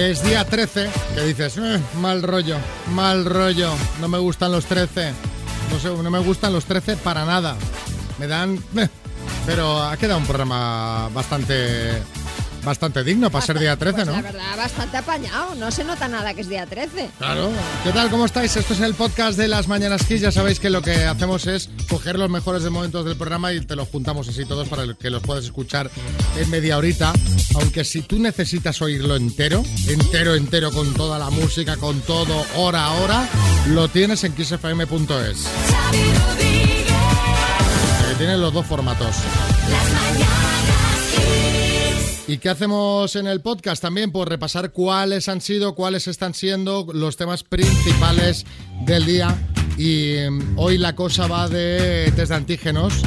Es 0.00 0.24
día 0.24 0.46
13, 0.46 0.88
que 1.14 1.20
dices, 1.24 1.58
"Eh, 1.58 1.78
mal 2.00 2.22
rollo, 2.22 2.56
mal 2.94 3.26
rollo, 3.26 3.70
no 4.00 4.08
me 4.08 4.16
gustan 4.16 4.50
los 4.50 4.64
13. 4.64 5.12
No 5.70 5.78
sé, 5.78 5.90
no 5.90 6.10
me 6.10 6.18
gustan 6.20 6.54
los 6.54 6.64
13 6.64 6.96
para 6.96 7.26
nada. 7.26 7.54
Me 8.18 8.26
dan... 8.26 8.58
eh". 8.78 8.88
Pero 9.46 9.82
ha 9.82 9.94
quedado 9.98 10.18
un 10.18 10.24
programa 10.26 11.10
bastante 11.12 12.02
bastante 12.64 13.02
digno 13.04 13.30
para 13.30 13.44
ser 13.44 13.58
día 13.58 13.76
13, 13.76 13.94
Pues 13.94 14.06
¿no? 14.06 14.12
La 14.12 14.22
verdad, 14.22 14.56
bastante 14.56 14.96
apañado. 14.96 15.54
No 15.54 15.70
se 15.70 15.84
nota 15.84 16.08
nada 16.08 16.34
que 16.34 16.40
es 16.42 16.48
día 16.48 16.66
13. 16.66 17.10
Claro. 17.18 17.50
¿Qué 17.84 17.90
tal? 17.92 18.10
¿Cómo 18.10 18.26
estáis? 18.26 18.56
Esto 18.56 18.74
es 18.74 18.80
el 18.80 18.94
podcast 18.94 19.38
de 19.38 19.48
las 19.48 19.68
Mañanas 19.68 20.04
Kiss. 20.04 20.20
Ya 20.20 20.32
sabéis 20.32 20.60
que 20.60 20.70
lo 20.70 20.82
que 20.82 21.04
hacemos 21.04 21.46
es 21.46 21.70
coger 21.88 22.18
los 22.18 22.30
mejores 22.30 22.62
de 22.62 22.70
momentos 22.70 23.04
del 23.04 23.16
programa 23.16 23.52
y 23.52 23.60
te 23.60 23.76
los 23.76 23.88
juntamos 23.88 24.28
así 24.28 24.44
todos 24.44 24.68
para 24.68 24.92
que 24.94 25.10
los 25.10 25.22
puedas 25.22 25.44
escuchar 25.44 25.90
en 26.36 26.50
media 26.50 26.76
horita. 26.78 27.12
Aunque 27.54 27.84
si 27.84 28.02
tú 28.02 28.18
necesitas 28.18 28.80
oírlo 28.82 29.16
entero, 29.16 29.62
entero, 29.88 30.34
entero, 30.34 30.70
con 30.72 30.92
toda 30.94 31.18
la 31.18 31.30
música, 31.30 31.76
con 31.76 32.00
todo, 32.02 32.44
hora 32.56 32.86
a 32.86 32.92
hora, 32.94 33.28
lo 33.68 33.88
tienes 33.88 34.22
en 34.24 34.32
kissfm.es. 34.34 35.46
Eh, 36.40 38.14
Tienes 38.18 38.38
los 38.38 38.52
dos 38.52 38.66
formatos. 38.66 39.16
¿Y 42.30 42.38
qué 42.38 42.48
hacemos 42.48 43.16
en 43.16 43.26
el 43.26 43.40
podcast 43.40 43.82
también? 43.82 44.12
Pues 44.12 44.28
repasar 44.28 44.70
cuáles 44.70 45.28
han 45.28 45.40
sido, 45.40 45.74
cuáles 45.74 46.06
están 46.06 46.32
siendo 46.32 46.86
los 46.94 47.16
temas 47.16 47.42
principales 47.42 48.46
del 48.86 49.04
día. 49.04 49.36
Y 49.80 50.14
mm, 50.28 50.58
hoy 50.58 50.76
la 50.76 50.94
cosa 50.94 51.26
va 51.26 51.48
de 51.48 52.12
test 52.14 52.28
de 52.30 52.34
antígenos. 52.36 53.00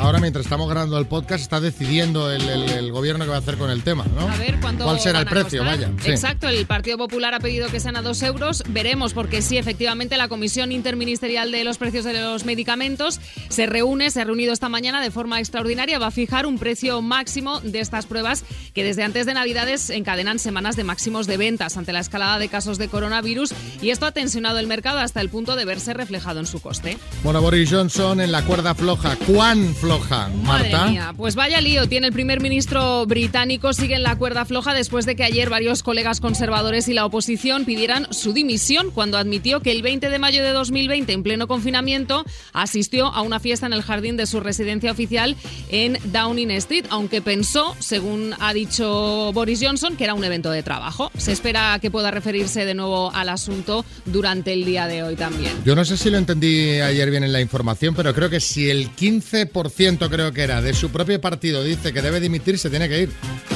Ahora, 0.00 0.20
mientras 0.20 0.46
estamos 0.46 0.68
grabando 0.70 0.98
el 0.98 1.06
podcast, 1.06 1.42
está 1.42 1.60
decidiendo 1.60 2.30
el, 2.32 2.48
el- 2.48 2.70
el 2.70 2.92
gobierno 2.92 3.24
qué 3.24 3.30
va 3.30 3.36
a 3.36 3.40
hacer 3.40 3.56
con 3.56 3.70
el 3.70 3.82
tema, 3.82 4.04
¿no? 4.14 4.28
A 4.28 4.36
ver 4.38 4.58
cuánto 4.60 4.84
¿Cuál 4.84 4.98
será 5.00 5.20
el 5.20 5.26
precio? 5.26 5.60
costar. 5.62 5.78
Vaya. 5.78 5.92
sí. 6.02 6.10
Exacto, 6.10 6.48
el 6.48 6.66
Partido 6.66 6.96
Popular 6.98 7.34
ha 7.34 7.40
pedido 7.40 7.68
que 7.68 7.78
sean 7.78 7.96
a 7.96 8.02
dos 8.02 8.22
euros. 8.22 8.62
Veremos, 8.68 9.12
porque 9.12 9.40
sí, 9.42 9.56
efectivamente, 9.58 10.16
la 10.16 10.28
Comisión 10.28 10.72
Interministerial 10.72 11.52
de 11.52 11.62
los 11.64 11.76
Precios 11.78 12.04
de 12.04 12.14
los 12.20 12.44
Medicamentos 12.44 13.20
se 13.50 13.66
reúne, 13.66 14.10
se 14.10 14.22
ha 14.22 14.24
reunido 14.24 14.52
esta 14.54 14.68
mañana 14.70 15.02
de 15.02 15.10
forma 15.10 15.38
extraordinaria, 15.40 15.98
va 15.98 16.06
a 16.08 16.10
fijar 16.10 16.46
un 16.46 16.58
precio 16.58 17.00
máximo 17.02 17.60
de 17.60 17.80
estas 17.80 18.06
pruebas 18.06 18.44
que 18.74 18.82
desde 18.82 19.02
antes 19.04 19.26
de 19.26 19.34
Navidades 19.34 19.90
encadenan 19.90 20.38
semanas 20.38 20.74
de 20.76 20.84
máximos 20.84 21.26
de 21.26 21.36
ventas 21.36 21.76
ante 21.76 21.92
la 21.92 22.00
escalada 22.00 22.38
de 22.38 22.48
casos 22.48 22.78
de 22.78 22.88
coronavirus 22.88 23.52
y 23.82 23.90
esto 23.90 24.06
ha 24.06 24.12
tensionado 24.12 24.58
el 24.58 24.66
mercado 24.66 24.98
hasta 24.98 25.20
el 25.20 25.28
punto 25.28 25.54
de 25.54 25.64
verse 25.66 25.92
reflejado 25.94 26.13
en 26.14 26.46
su 26.46 26.60
coste. 26.60 26.96
Bueno, 27.22 27.40
Boris 27.40 27.70
Johnson 27.70 28.20
en 28.20 28.32
la 28.32 28.42
cuerda 28.42 28.74
floja. 28.74 29.16
¿Cuán 29.26 29.74
floja, 29.74 30.28
Madre 30.42 30.70
Marta? 30.70 30.90
mía, 30.90 31.14
pues 31.16 31.34
vaya 31.34 31.60
lío 31.60 31.88
tiene 31.88 32.06
el 32.06 32.12
primer 32.12 32.40
ministro 32.40 33.04
británico, 33.06 33.72
sigue 33.72 33.96
en 33.96 34.02
la 34.02 34.16
cuerda 34.16 34.44
floja 34.44 34.74
después 34.74 35.06
de 35.06 35.16
que 35.16 35.24
ayer 35.24 35.50
varios 35.50 35.82
colegas 35.82 36.20
conservadores 36.20 36.88
y 36.88 36.94
la 36.94 37.04
oposición 37.04 37.64
pidieran 37.64 38.12
su 38.12 38.32
dimisión 38.32 38.90
cuando 38.90 39.18
admitió 39.18 39.60
que 39.60 39.72
el 39.72 39.82
20 39.82 40.08
de 40.08 40.18
mayo 40.18 40.42
de 40.42 40.52
2020, 40.52 41.12
en 41.12 41.22
pleno 41.22 41.48
confinamiento, 41.48 42.24
asistió 42.52 43.08
a 43.08 43.22
una 43.22 43.40
fiesta 43.40 43.66
en 43.66 43.72
el 43.72 43.82
jardín 43.82 44.16
de 44.16 44.26
su 44.26 44.40
residencia 44.40 44.92
oficial 44.92 45.36
en 45.68 45.98
Downing 46.04 46.52
Street, 46.52 46.86
aunque 46.90 47.20
pensó, 47.22 47.74
según 47.80 48.34
ha 48.38 48.54
dicho 48.54 49.32
Boris 49.32 49.60
Johnson, 49.62 49.96
que 49.96 50.04
era 50.04 50.14
un 50.14 50.24
evento 50.24 50.50
de 50.50 50.62
trabajo. 50.62 51.10
Se 51.18 51.32
espera 51.32 51.78
que 51.80 51.90
pueda 51.90 52.10
referirse 52.10 52.64
de 52.64 52.74
nuevo 52.74 53.10
al 53.12 53.28
asunto 53.28 53.84
durante 54.06 54.52
el 54.52 54.64
día 54.64 54.86
de 54.86 55.02
hoy 55.02 55.16
también. 55.16 55.52
Yo 55.64 55.74
no 55.74 55.84
sé 55.84 55.96
si 55.96 56.03
lo 56.10 56.18
entendí 56.18 56.80
ayer 56.80 57.10
bien 57.10 57.24
en 57.24 57.32
la 57.32 57.40
información, 57.40 57.94
pero 57.94 58.14
creo 58.14 58.28
que 58.30 58.40
si 58.40 58.70
el 58.70 58.90
15% 58.94 60.08
creo 60.10 60.32
que 60.32 60.42
era 60.42 60.60
de 60.62 60.74
su 60.74 60.90
propio 60.90 61.20
partido 61.20 61.62
dice 61.64 61.92
que 61.92 62.02
debe 62.02 62.20
dimitir, 62.20 62.58
se 62.58 62.70
tiene 62.70 62.88
que 62.88 63.02
ir. 63.02 63.12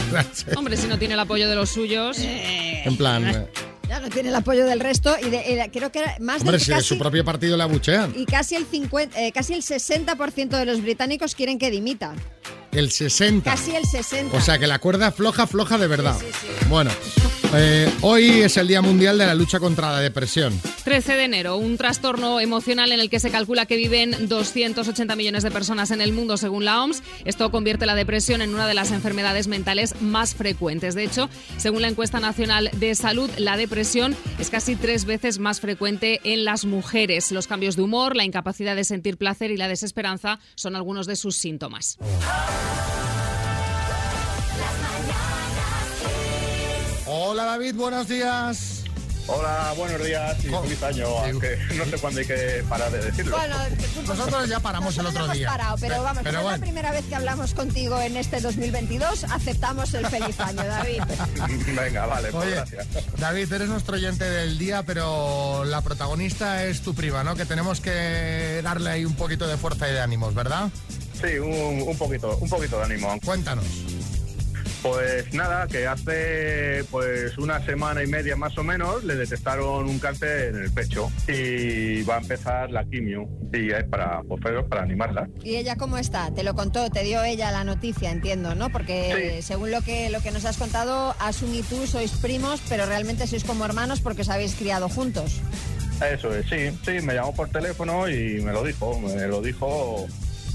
Hombre, 0.56 0.76
si 0.76 0.86
no 0.86 0.98
tiene 0.98 1.14
el 1.14 1.20
apoyo 1.20 1.48
de 1.48 1.54
los 1.56 1.70
suyos... 1.70 2.16
En 2.20 2.96
plan, 2.96 3.26
eh, 3.26 3.46
Ya 3.88 4.00
no 4.00 4.08
tiene 4.08 4.28
el 4.30 4.34
apoyo 4.34 4.64
del 4.66 4.80
resto 4.80 5.14
y 5.20 5.28
de- 5.30 5.60
eh, 5.62 5.70
creo 5.72 5.90
que 5.92 6.00
era 6.00 6.16
más 6.20 6.40
hombre, 6.42 6.58
de 6.58 6.64
si 6.64 6.72
de 6.72 6.80
su 6.82 6.98
propio 6.98 7.24
partido 7.24 7.56
la 7.56 7.66
buchean. 7.66 8.12
y 8.16 8.24
casi 8.24 8.54
el 8.54 8.64
50, 8.66 9.20
eh, 9.20 9.32
casi 9.32 9.54
el 9.54 9.62
60% 9.62 10.48
de 10.58 10.64
los 10.64 10.80
británicos 10.82 11.34
quieren 11.34 11.58
que 11.58 11.70
dimita. 11.70 12.14
El 12.72 12.90
60. 12.90 13.50
Casi 13.50 13.74
el 13.74 13.84
60. 13.86 14.36
O 14.36 14.40
sea 14.40 14.58
que 14.58 14.66
la 14.66 14.78
cuerda 14.78 15.10
floja, 15.10 15.46
floja 15.46 15.78
de 15.78 15.86
verdad. 15.86 16.16
Sí, 16.20 16.26
sí, 16.32 16.46
sí. 16.60 16.66
Bueno, 16.68 16.90
eh, 17.54 17.90
hoy 18.02 18.42
es 18.42 18.56
el 18.58 18.68
Día 18.68 18.82
Mundial 18.82 19.16
de 19.16 19.24
la 19.26 19.34
Lucha 19.34 19.58
contra 19.58 19.90
la 19.90 20.00
Depresión. 20.00 20.52
13 20.88 21.16
de 21.16 21.24
enero, 21.24 21.58
un 21.58 21.76
trastorno 21.76 22.40
emocional 22.40 22.92
en 22.92 23.00
el 23.00 23.10
que 23.10 23.20
se 23.20 23.30
calcula 23.30 23.66
que 23.66 23.76
viven 23.76 24.26
280 24.26 25.16
millones 25.16 25.42
de 25.42 25.50
personas 25.50 25.90
en 25.90 26.00
el 26.00 26.14
mundo 26.14 26.38
según 26.38 26.64
la 26.64 26.82
OMS. 26.82 27.02
Esto 27.26 27.50
convierte 27.50 27.84
la 27.84 27.94
depresión 27.94 28.40
en 28.40 28.54
una 28.54 28.66
de 28.66 28.72
las 28.72 28.90
enfermedades 28.90 29.48
mentales 29.48 30.00
más 30.00 30.34
frecuentes. 30.34 30.94
De 30.94 31.04
hecho, 31.04 31.28
según 31.58 31.82
la 31.82 31.88
encuesta 31.88 32.20
nacional 32.20 32.70
de 32.74 32.94
salud, 32.94 33.28
la 33.36 33.58
depresión 33.58 34.16
es 34.38 34.48
casi 34.48 34.76
tres 34.76 35.04
veces 35.04 35.38
más 35.38 35.60
frecuente 35.60 36.22
en 36.24 36.46
las 36.46 36.64
mujeres. 36.64 37.32
Los 37.32 37.46
cambios 37.46 37.76
de 37.76 37.82
humor, 37.82 38.16
la 38.16 38.24
incapacidad 38.24 38.74
de 38.74 38.84
sentir 38.84 39.18
placer 39.18 39.50
y 39.50 39.58
la 39.58 39.68
desesperanza 39.68 40.40
son 40.54 40.74
algunos 40.74 41.06
de 41.06 41.16
sus 41.16 41.36
síntomas. 41.36 41.98
Hola 47.04 47.44
David, 47.44 47.74
buenos 47.74 48.08
días. 48.08 48.87
Hola, 49.30 49.74
buenos 49.76 50.02
días 50.02 50.36
y 50.42 50.46
¿Cómo? 50.48 50.62
feliz 50.62 50.82
año, 50.82 51.06
aunque 51.06 51.58
no 51.76 51.84
sé 51.84 51.98
cuándo 51.98 52.20
hay 52.20 52.26
que 52.26 52.64
parar 52.66 52.90
de 52.90 52.98
decirlo. 52.98 53.36
Bueno, 53.36 53.56
Nosotros 54.06 54.48
ya 54.48 54.58
paramos 54.60 54.96
el 54.96 55.04
otro 55.06 55.24
hemos 55.26 55.36
día. 55.36 55.48
parado, 55.50 55.76
pero 55.78 55.96
Pe- 55.96 56.00
vamos, 56.00 56.22
pero 56.24 56.38
es 56.38 56.42
bueno. 56.44 56.56
la 56.58 56.62
primera 56.64 56.92
vez 56.92 57.04
que 57.04 57.14
hablamos 57.14 57.52
contigo 57.52 58.00
en 58.00 58.16
este 58.16 58.40
2022, 58.40 59.24
aceptamos 59.24 59.92
el 59.92 60.06
feliz 60.06 60.40
año, 60.40 60.64
David. 60.64 61.02
Venga, 61.76 62.06
vale, 62.06 62.30
pues 62.32 62.46
Oye, 62.46 62.54
gracias. 62.54 62.86
David, 63.18 63.52
eres 63.52 63.68
nuestro 63.68 63.96
oyente 63.96 64.24
del 64.24 64.56
día, 64.56 64.82
pero 64.84 65.64
la 65.66 65.82
protagonista 65.82 66.64
es 66.64 66.80
tu 66.80 66.94
prima, 66.94 67.22
¿no? 67.22 67.36
Que 67.36 67.44
tenemos 67.44 67.80
que 67.82 68.60
darle 68.64 68.90
ahí 68.90 69.04
un 69.04 69.14
poquito 69.14 69.46
de 69.46 69.58
fuerza 69.58 69.90
y 69.90 69.92
de 69.92 70.00
ánimos, 70.00 70.34
¿verdad? 70.34 70.70
Sí, 71.20 71.36
un, 71.38 71.82
un 71.86 71.98
poquito, 71.98 72.38
un 72.38 72.48
poquito 72.48 72.78
de 72.78 72.84
ánimo. 72.84 73.18
Cuéntanos. 73.24 73.64
Pues 74.82 75.34
nada, 75.34 75.66
que 75.66 75.86
hace 75.86 76.84
pues 76.90 77.36
una 77.36 77.64
semana 77.64 78.02
y 78.02 78.06
media 78.06 78.36
más 78.36 78.56
o 78.58 78.62
menos 78.62 79.02
le 79.02 79.16
detectaron 79.16 79.88
un 79.88 79.98
cáncer 79.98 80.54
en 80.54 80.62
el 80.62 80.70
pecho 80.70 81.10
y 81.26 82.02
va 82.02 82.16
a 82.16 82.20
empezar 82.20 82.70
la 82.70 82.84
quimio 82.84 83.28
y 83.52 83.70
es 83.72 83.84
para, 83.84 84.22
pues, 84.22 84.40
para 84.68 84.82
animarla. 84.82 85.28
¿Y 85.42 85.56
ella 85.56 85.74
cómo 85.76 85.98
está? 85.98 86.32
Te 86.32 86.44
lo 86.44 86.54
contó, 86.54 86.90
te 86.90 87.02
dio 87.02 87.24
ella 87.24 87.50
la 87.50 87.64
noticia, 87.64 88.12
entiendo, 88.12 88.54
¿no? 88.54 88.70
Porque 88.70 89.34
Sí. 89.38 89.42
según 89.42 89.70
lo 89.72 89.80
que, 89.82 90.10
lo 90.10 90.20
que 90.20 90.30
nos 90.30 90.44
has 90.44 90.56
contado, 90.56 91.14
Asun 91.18 91.52
y 91.54 91.62
tú 91.62 91.86
sois 91.86 92.12
primos, 92.12 92.60
pero 92.68 92.86
realmente 92.86 93.26
sois 93.26 93.42
como 93.44 93.64
hermanos 93.64 94.00
porque 94.00 94.22
os 94.22 94.28
habéis 94.28 94.54
criado 94.54 94.88
juntos. 94.88 95.40
Eso 96.12 96.32
es, 96.32 96.46
sí, 96.48 96.78
sí, 96.84 97.04
me 97.04 97.14
llamó 97.14 97.34
por 97.34 97.48
teléfono 97.48 98.08
y 98.08 98.40
me 98.42 98.52
lo 98.52 98.62
dijo, 98.62 99.00
me 99.00 99.26
lo 99.26 99.42
dijo 99.42 100.06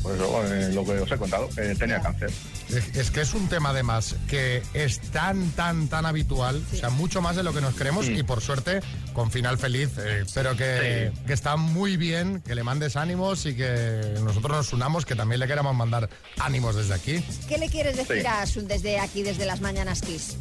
pues 0.01 0.19
eh, 0.19 0.69
lo 0.73 0.85
que 0.85 0.91
os 0.91 1.11
he 1.11 1.17
contado, 1.17 1.49
que 1.49 1.75
tenía 1.75 1.99
cáncer. 1.99 2.29
Es, 2.75 2.95
es 2.97 3.11
que 3.11 3.21
es 3.21 3.33
un 3.33 3.47
tema 3.49 3.69
además 3.69 4.15
que 4.27 4.61
es 4.73 4.99
tan, 5.11 5.51
tan, 5.51 5.87
tan 5.87 6.05
habitual, 6.05 6.61
o 6.73 6.75
sea, 6.75 6.89
mucho 6.89 7.21
más 7.21 7.35
de 7.35 7.43
lo 7.43 7.53
que 7.53 7.61
nos 7.61 7.75
creemos 7.75 8.07
y 8.07 8.23
por 8.23 8.41
suerte 8.41 8.79
con 9.13 9.31
final 9.31 9.57
feliz. 9.57 9.89
Eh, 9.97 10.23
espero 10.25 10.55
que, 10.57 11.11
Sí. 11.13 11.21
que 11.27 11.33
está 11.33 11.55
muy 11.55 11.97
bien, 11.97 12.41
que 12.41 12.55
le 12.55 12.63
mandes 12.63 12.95
ánimos 12.95 13.45
y 13.45 13.55
que 13.55 14.15
nosotros 14.23 14.57
nos 14.57 14.73
unamos, 14.73 15.05
que 15.05 15.15
también 15.15 15.39
le 15.39 15.47
queramos 15.47 15.75
mandar 15.75 16.09
ánimos 16.39 16.75
desde 16.75 16.93
aquí. 16.93 17.23
¿Qué 17.47 17.57
le 17.57 17.69
quieres 17.69 17.95
decir 17.97 18.21
Sí. 18.21 18.25
a 18.27 18.41
Asun 18.41 18.67
desde 18.67 18.99
aquí, 18.99 19.23
desde 19.23 19.45
las 19.45 19.61
Mañanas 19.61 20.01
Kiss? 20.01 20.35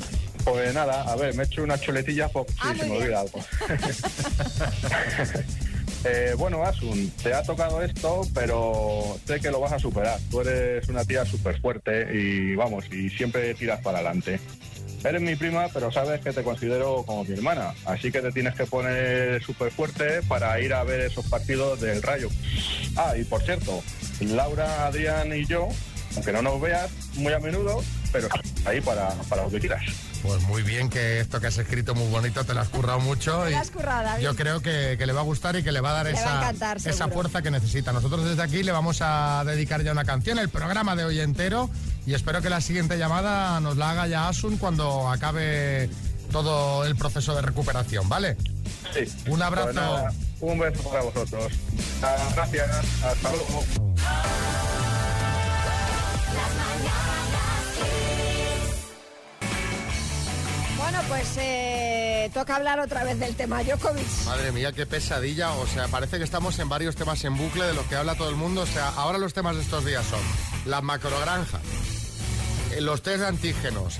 Pues 0.44 0.75
nada, 0.75 1.03
a 1.03 1.15
ver, 1.16 1.34
me 1.34 1.44
he 1.44 1.47
hecho 1.47 1.62
una 1.62 1.78
chuletilla 1.78 2.28
por 2.28 2.47
si 2.48 2.54
Ah, 2.60 2.75
se 2.76 2.84
me 2.87 2.97
olvida 2.98 3.21
algo. 3.21 3.44
Eh, 6.04 6.34
bueno, 6.37 6.65
Asun, 6.65 7.10
te 7.22 7.33
ha 7.33 7.43
tocado 7.43 7.81
esto, 7.81 8.22
pero 8.34 9.19
sé 9.25 9.39
que 9.41 9.51
lo 9.51 9.60
vas 9.60 9.72
a 9.72 9.78
superar. 9.78 10.19
Tú 10.31 10.41
eres 10.41 10.89
una 10.89 11.04
tía 11.04 11.25
súper 11.25 11.60
fuerte 11.60 12.09
y 12.13 12.57
vamos, 12.57 12.87
y 12.93 13.09
siempre 13.09 13.54
tiras 13.54 13.81
para 13.81 13.99
adelante. 13.99 14.41
Eres 15.04 15.21
mi 15.21 15.34
prima, 15.37 15.69
pero 15.72 15.91
sabes 15.91 16.21
que 16.21 16.33
te 16.33 16.43
considero 16.43 17.04
como 17.04 17.25
mi 17.25 17.34
hermana, 17.34 17.75
así 17.87 18.13
que 18.13 18.21
te 18.21 18.31
tienes 18.31 18.54
que 18.54 18.66
poner 18.66 19.43
súper 19.43 19.72
fuerte 19.72 20.22
para 20.28 20.60
ir 20.60 20.72
a 20.75 20.84
ver 20.84 21.01
esos 21.01 21.27
partidos 21.27 21.81
del 21.81 22.03
Rayo. 22.03 22.28
Ah, 22.97 23.15
y 23.16 23.25
por 23.25 23.43
cierto, 23.43 23.83
Laura, 24.21 24.87
Adrián 24.87 25.37
y 25.37 25.45
yo, 25.45 25.69
aunque 26.15 26.33
no 26.33 26.43
nos 26.43 26.60
veas 26.60 26.91
muy 27.15 27.33
a 27.33 27.41
menudo, 27.41 27.83
pero 28.13 28.28
ahí 28.65 28.81
para, 28.81 29.09
para 29.28 29.43
lo 29.45 29.51
que 29.51 29.59
quieras. 29.59 29.83
Pues 30.22 30.41
muy 30.42 30.63
bien, 30.63 30.89
que 30.89 31.21
esto 31.21 31.41
que 31.41 31.48
has 31.48 31.59
escrito 31.59 31.95
muy 31.97 32.09
bonito, 32.09 32.45
te 32.45 32.54
lo 32.54 32.60
has 32.60 32.69
currado 32.69 33.01
mucho. 33.01 33.42
Te 33.45 33.53
y 33.53 33.69
currado, 33.71 34.04
David. 34.04 34.22
Yo 34.24 34.36
creo 34.36 34.60
que, 34.60 34.95
que 34.97 35.07
le 35.07 35.13
va 35.13 35.21
a 35.21 35.24
gustar 35.24 35.57
y 35.57 35.65
que 35.65 35.72
le 35.72 35.80
va 35.80 35.91
a 35.91 36.04
dar 36.04 36.07
Le 36.07 36.13
va 36.13 36.19
a 36.19 36.22
esa, 36.22 36.39
encantar, 36.39 36.77
esa 36.77 37.09
fuerza 37.09 37.42
que 37.42 37.51
necesita. 37.51 37.92
Nosotros 37.92 38.24
desde 38.24 38.42
aquí 38.42 38.63
le 38.63 38.71
vamos 38.71 38.98
a 39.01 39.42
dedicar 39.45 39.83
ya 39.83 39.91
una 39.91 40.04
canción, 40.04 40.39
el 40.39 40.48
programa 40.48 40.95
de 40.95 41.04
hoy 41.04 41.21
entero, 41.21 41.69
y 42.07 42.15
espero 42.15 42.41
que 42.41 42.51
la 42.51 42.60
siguiente 42.60 42.98
llamada 42.98 43.59
nos 43.60 43.77
la 43.77 43.91
haga 43.91 44.07
ya 44.07 44.28
Asun 44.28 44.59
cuando 44.59 45.10
acabe 45.10 45.91
todo 46.30 46.84
el 46.84 46.95
proceso 46.95 47.34
de 47.34 47.42
recuperación, 47.42 48.09
¿vale? 48.09 48.36
Sí. 48.95 49.13
Un 49.27 49.42
abrazo. 49.42 50.07
Un 50.41 50.59
beso 50.59 50.83
para 50.89 51.03
vosotros. 51.03 51.53
Gracias. 52.34 52.71
Hasta 53.04 53.30
luego. 53.30 53.65
Bueno, 60.92 61.09
pues 61.09 61.36
eh, 61.39 62.30
toca 62.34 62.56
hablar 62.56 62.78
otra 62.78 63.03
vez 63.03 63.18
del 63.18 63.34
tema 63.34 63.62
Djokovic. 63.62 64.06
Madre 64.27 64.53
mía, 64.53 64.72
qué 64.72 64.84
pesadilla. 64.84 65.53
O 65.53 65.66
sea, 65.66 65.89
parece 65.89 66.18
que 66.18 66.24
estamos 66.24 66.59
en 66.59 66.68
varios 66.68 66.97
temas 66.97 67.24
en 67.24 67.34
bucle 67.39 67.65
de 67.65 67.72
los 67.72 67.86
que 67.86 67.97
habla 67.97 68.15
todo 68.15 68.28
el 68.28 68.36
mundo. 68.36 68.60
O 68.60 68.66
sea, 68.66 68.89
ahora 68.91 69.16
los 69.16 69.33
temas 69.33 69.56
de 69.56 69.62
estos 69.62 69.86
días 69.86 70.04
son 70.04 70.21
las 70.71 70.83
macrogranjas, 70.83 71.62
eh, 72.74 72.83
los 72.83 73.00
test 73.03 73.21
de 73.21 73.27
antígenos, 73.27 73.97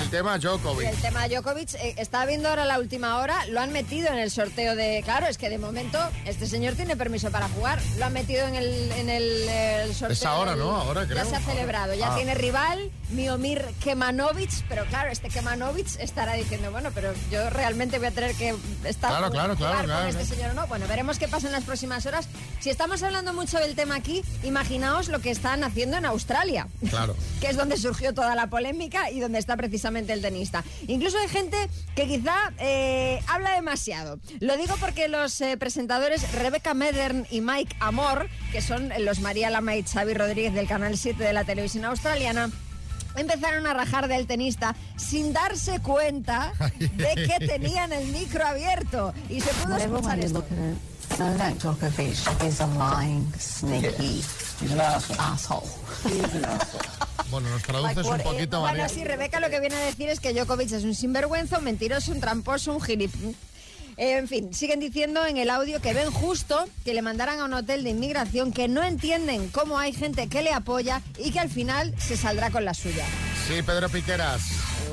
el 0.00 0.08
tema 0.10 0.38
Djokovic. 0.38 0.86
El 0.88 0.96
tema 0.98 1.26
Djokovic 1.26 1.74
eh, 1.74 1.94
está 1.98 2.24
viendo 2.26 2.48
ahora 2.48 2.64
la 2.64 2.78
última 2.78 3.18
hora, 3.18 3.44
lo 3.46 3.60
han 3.60 3.72
metido 3.72 4.06
en 4.08 4.18
el 4.18 4.30
sorteo 4.30 4.76
de. 4.76 5.00
Claro, 5.04 5.26
es 5.26 5.38
que 5.38 5.48
de 5.50 5.58
momento 5.58 5.98
este 6.26 6.46
señor 6.46 6.74
tiene 6.74 6.96
permiso 6.96 7.32
para 7.32 7.48
jugar. 7.48 7.80
Lo 7.98 8.04
han 8.04 8.12
metido 8.12 8.46
en 8.46 8.54
el, 8.54 8.92
en 8.92 9.10
el, 9.10 9.46
eh, 9.48 9.86
sorteo. 9.92 10.10
Es 10.12 10.24
ahora, 10.24 10.52
del- 10.52 10.60
¿no? 10.60 10.76
Ahora 10.76 11.06
creo. 11.06 11.16
Ya 11.18 11.24
se 11.24 11.34
ha 11.34 11.40
celebrado, 11.40 11.92
ya 11.94 12.12
Ah. 12.12 12.16
tiene 12.16 12.34
rival, 12.36 12.88
Miomir 13.10 13.64
Kemanovic, 13.82 14.50
pero 14.68 14.84
claro, 14.86 15.10
este 15.10 15.28
Kemanovic 15.28 15.98
estará 16.00 16.34
diciendo, 16.34 16.70
bueno, 16.70 16.90
pero 16.94 17.12
yo 17.30 17.48
realmente 17.50 17.98
voy 17.98 18.08
a 18.08 18.10
tener 18.10 18.34
que 18.34 18.54
estar 18.84 19.10
Claro, 19.10 19.30
claro, 19.30 19.56
claro, 19.56 19.76
con 19.78 19.86
claro. 19.86 20.08
este 20.08 20.24
señor 20.24 20.50
o 20.50 20.54
no. 20.54 20.66
Bueno, 20.66 20.86
veremos 20.88 21.18
qué 21.18 21.28
pasa 21.28 21.46
en 21.46 21.52
las 21.52 21.64
próximas 21.64 22.04
horas. 22.06 22.28
Si 22.60 22.70
estamos 22.70 23.02
hablando 23.02 23.32
mucho 23.32 23.58
del 23.58 23.74
tema 23.74 23.94
aquí, 23.94 24.24
imaginaos 24.42 25.08
lo 25.08 25.20
que 25.20 25.30
están 25.30 25.62
haciendo 25.64 25.96
en 25.96 26.04
Australia 26.06 26.66
Claro. 26.90 27.16
que 27.40 27.48
es 27.48 27.56
donde 27.56 27.76
surgió 27.76 28.12
toda 28.14 28.34
la 28.34 28.48
polémica 28.48 29.10
y 29.10 29.20
donde 29.20 29.38
está 29.38 29.56
precisamente 29.56 30.12
el 30.12 30.22
tenista. 30.22 30.64
Incluso 30.88 31.18
hay 31.18 31.28
gente 31.28 31.56
que 31.94 32.06
quizá 32.08 32.34
eh, 32.58 33.20
habla 33.28 33.52
demasiado. 33.54 34.18
Lo 34.40 34.56
digo 34.56 34.74
porque 34.80 35.08
los 35.08 35.40
eh, 35.40 35.56
presentadores 35.56 36.32
Rebecca 36.32 36.74
Medern 36.74 37.26
y 37.30 37.40
Mike 37.40 37.76
Amor, 37.80 38.28
que 38.52 38.60
son 38.62 38.90
los 39.00 39.20
María 39.20 39.50
Lama 39.50 39.76
y 39.76 39.82
Xavi 39.84 40.14
Rodríguez 40.14 40.54
del 40.54 40.66
Canal 40.66 40.96
7 40.96 41.22
de 41.22 41.32
la 41.32 41.44
televisión 41.44 41.84
australiana, 41.84 42.50
empezaron 43.16 43.66
a 43.66 43.74
rajar 43.74 44.08
del 44.08 44.26
tenista 44.26 44.74
sin 44.96 45.32
darse 45.32 45.80
cuenta 45.80 46.52
de 46.78 47.14
que 47.14 47.46
tenían 47.46 47.92
el 47.92 48.06
micro 48.08 48.46
abierto. 48.46 49.12
Y 49.28 49.40
se 49.40 49.52
pudo 49.54 49.76
escuchar 49.76 50.18
esto. 50.20 50.38
look 50.38 50.46
at 50.50 50.72
it, 50.72 51.18
Novak 51.18 51.54
Djokovic 51.58 52.44
is 52.46 52.60
a 52.60 52.66
lying, 52.66 53.32
sneaky 53.38 54.22
He's 54.60 54.72
an 54.72 54.80
asshole. 54.80 55.18
asshole. 55.18 55.66
Bueno, 57.30 57.48
nos 57.50 57.62
traduces 57.62 58.06
un 58.06 58.18
poquito, 58.20 58.56
eh, 58.56 58.60
Bueno, 58.60 58.78
María. 58.82 58.88
sí, 58.88 59.04
Rebeca 59.04 59.40
lo 59.40 59.50
que 59.50 59.60
viene 59.60 59.76
a 59.76 59.80
decir 59.80 60.08
es 60.08 60.20
que 60.20 60.32
Djokovic 60.32 60.72
es 60.72 60.84
un 60.84 60.94
sinvergüenza, 60.94 61.58
un 61.58 61.64
mentiroso, 61.64 62.12
un 62.12 62.20
tramposo, 62.20 62.72
un 62.72 62.80
gilip... 62.80 63.12
Eh, 63.96 64.18
en 64.18 64.28
fin, 64.28 64.52
siguen 64.52 64.80
diciendo 64.80 65.24
en 65.24 65.38
el 65.38 65.48
audio 65.48 65.80
que 65.80 65.94
ven 65.94 66.10
justo 66.10 66.66
que 66.84 66.92
le 66.92 67.02
mandaran 67.02 67.40
a 67.40 67.44
un 67.44 67.54
hotel 67.54 67.82
de 67.82 67.90
inmigración, 67.90 68.52
que 68.52 68.68
no 68.68 68.82
entienden 68.82 69.48
cómo 69.48 69.78
hay 69.78 69.92
gente 69.92 70.28
que 70.28 70.42
le 70.42 70.52
apoya 70.52 71.02
y 71.18 71.30
que 71.30 71.40
al 71.40 71.48
final 71.48 71.94
se 71.98 72.16
saldrá 72.16 72.50
con 72.50 72.64
la 72.64 72.74
suya. 72.74 73.06
Sí, 73.46 73.62
Pedro 73.62 73.88
Piqueras. 73.88 74.42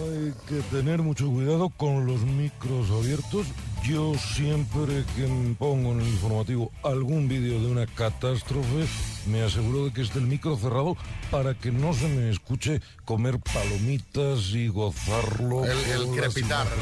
Hay 0.03 0.33
que 0.47 0.61
tener 0.75 1.01
mucho 1.01 1.29
cuidado 1.29 1.69
con 1.69 2.05
los 2.05 2.21
micros 2.21 2.89
abiertos. 2.91 3.47
Yo 3.83 4.13
siempre 4.15 5.03
que 5.15 5.27
me 5.27 5.55
pongo 5.55 5.91
en 5.91 6.01
el 6.01 6.07
informativo 6.07 6.71
algún 6.83 7.27
vídeo 7.27 7.59
de 7.59 7.67
una 7.67 7.85
catástrofe, 7.85 8.85
me 9.27 9.43
aseguro 9.43 9.85
de 9.85 9.93
que 9.93 10.01
esté 10.01 10.19
el 10.19 10.27
micro 10.27 10.57
cerrado 10.57 10.97
para 11.31 11.53
que 11.53 11.71
no 11.71 11.93
se 11.93 12.07
me 12.07 12.29
escuche 12.29 12.81
comer 13.05 13.39
palomitas 13.39 14.49
y 14.49 14.67
gozarlo. 14.67 15.65
El, 15.65 15.77
el 15.91 16.07
crepitar. 16.15 16.67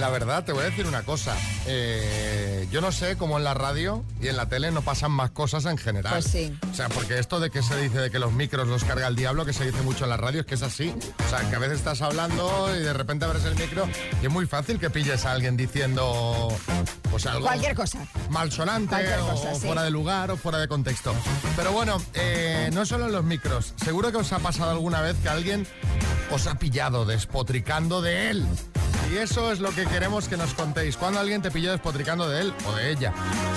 La 0.00 0.10
verdad, 0.10 0.44
te 0.44 0.52
voy 0.52 0.62
a 0.62 0.66
decir 0.66 0.86
una 0.86 1.02
cosa. 1.02 1.34
Eh, 1.66 2.68
yo 2.70 2.80
no 2.80 2.92
sé 2.92 3.16
cómo 3.16 3.38
en 3.38 3.44
la 3.44 3.54
radio 3.54 4.04
y 4.20 4.28
en 4.28 4.36
la 4.36 4.46
tele 4.48 4.70
no 4.70 4.82
pasan 4.82 5.10
más 5.10 5.30
cosas 5.30 5.64
en 5.64 5.78
general. 5.78 6.12
Pues 6.12 6.26
sí. 6.26 6.52
O 6.70 6.74
sea, 6.74 6.88
porque 6.90 7.18
esto 7.18 7.40
de 7.40 7.50
que 7.50 7.62
se 7.62 7.76
dice 7.80 7.98
de 7.98 8.10
que 8.10 8.18
los 8.18 8.32
micros 8.32 8.68
los 8.68 8.84
carga 8.84 9.06
el 9.08 9.16
diablo, 9.16 9.46
que 9.46 9.52
se 9.54 9.64
dice 9.64 9.80
mucho 9.82 10.04
en 10.04 10.10
la 10.10 10.16
radio, 10.18 10.40
es 10.40 10.46
que 10.46 10.54
es 10.56 10.62
así. 10.62 10.94
O 11.26 11.30
sea, 11.30 11.48
que 11.48 11.56
a 11.56 11.58
veces 11.58 11.78
estás 11.78 12.02
hablando 12.02 12.68
y 12.76 12.80
de 12.82 12.92
repente 12.92 13.24
abres 13.24 13.44
el 13.44 13.54
micro 13.56 13.88
y 14.22 14.26
es 14.26 14.32
muy 14.32 14.46
fácil 14.46 14.78
que 14.78 14.90
pilles 14.90 15.24
a 15.24 15.32
alguien 15.32 15.56
diciendo 15.56 16.48
pues 17.10 17.24
algo 17.26 17.46
Cualquier 17.46 17.74
cosa. 17.74 17.98
malsonante 18.30 18.88
Cualquier 18.88 19.18
o 19.20 19.54
sí. 19.54 19.66
fuera 19.66 19.82
de 19.82 19.90
lugar 19.90 20.25
fuera 20.34 20.58
de 20.58 20.66
contexto. 20.66 21.14
Pero 21.54 21.70
bueno, 21.70 22.02
eh, 22.14 22.70
no 22.72 22.84
solo 22.84 23.06
en 23.06 23.12
los 23.12 23.22
micros. 23.22 23.74
Seguro 23.76 24.10
que 24.10 24.18
os 24.18 24.32
ha 24.32 24.40
pasado 24.40 24.72
alguna 24.72 25.00
vez 25.00 25.16
que 25.22 25.28
alguien 25.28 25.66
os 26.32 26.46
ha 26.48 26.58
pillado 26.58 27.04
despotricando 27.04 28.02
de 28.02 28.30
él. 28.30 28.46
Y 29.12 29.18
eso 29.18 29.52
es 29.52 29.60
lo 29.60 29.70
que 29.70 29.84
queremos 29.84 30.26
que 30.26 30.36
nos 30.36 30.54
contéis. 30.54 30.96
Cuando 30.96 31.20
alguien 31.20 31.40
te 31.40 31.52
pilló 31.52 31.70
despotricando 31.70 32.28
de 32.28 32.40
él 32.40 32.54
o 32.66 32.72
de 32.72 32.90
ella. 32.90 33.12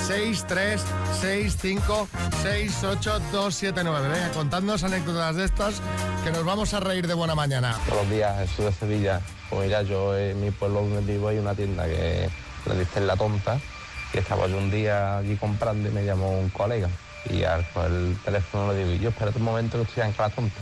6, 0.06 0.46
3, 0.48 0.82
6, 1.22 1.58
5, 1.60 2.08
6, 2.44 2.84
8, 2.84 3.20
2, 3.32 3.56
7, 3.56 3.82
9. 3.84 4.10
Venga, 4.10 4.32
contadnos 4.32 4.84
anécdotas 4.84 5.36
de 5.38 5.46
estas 5.46 5.82
que 6.24 6.32
nos 6.32 6.46
vamos 6.46 6.74
a 6.76 6.80
reír 6.80 7.08
de 7.08 7.16
buena 7.16 7.34
mañana. 7.34 7.76
Todos 7.88 8.04
los 8.04 8.12
días 8.12 8.38
Jesús 8.48 8.66
de 8.66 8.74
Sevilla. 8.74 9.22
Pues 9.50 9.66
mira, 9.66 9.82
yo 9.82 10.16
en 10.16 10.40
mi 10.40 10.52
pueblo 10.52 10.82
donde 10.82 11.14
vivo 11.14 11.30
hay 11.30 11.40
una 11.40 11.56
tienda 11.56 11.86
que 11.86 12.30
le 12.68 12.80
dicen 12.80 13.08
La 13.08 13.18
Tonta 13.18 13.60
y 14.14 14.18
estaba 14.18 14.48
yo 14.48 14.58
un 14.58 14.72
día 14.72 15.18
allí 15.18 15.36
comprando 15.36 15.90
y 15.90 15.92
me 15.92 16.04
llamó 16.06 16.40
un 16.40 16.50
colega 16.50 16.90
y 17.30 17.44
al 17.44 17.68
coger 17.72 17.92
el 17.92 18.18
teléfono 18.24 18.72
le 18.74 18.80
digo, 18.80 18.92
y 18.92 19.00
yo 19.00 19.10
espérate 19.10 19.38
un 19.38 19.44
momento 19.44 19.78
que 19.78 19.84
estoy 19.84 20.04
en 20.04 20.16
La 20.18 20.30
Tonta 20.30 20.62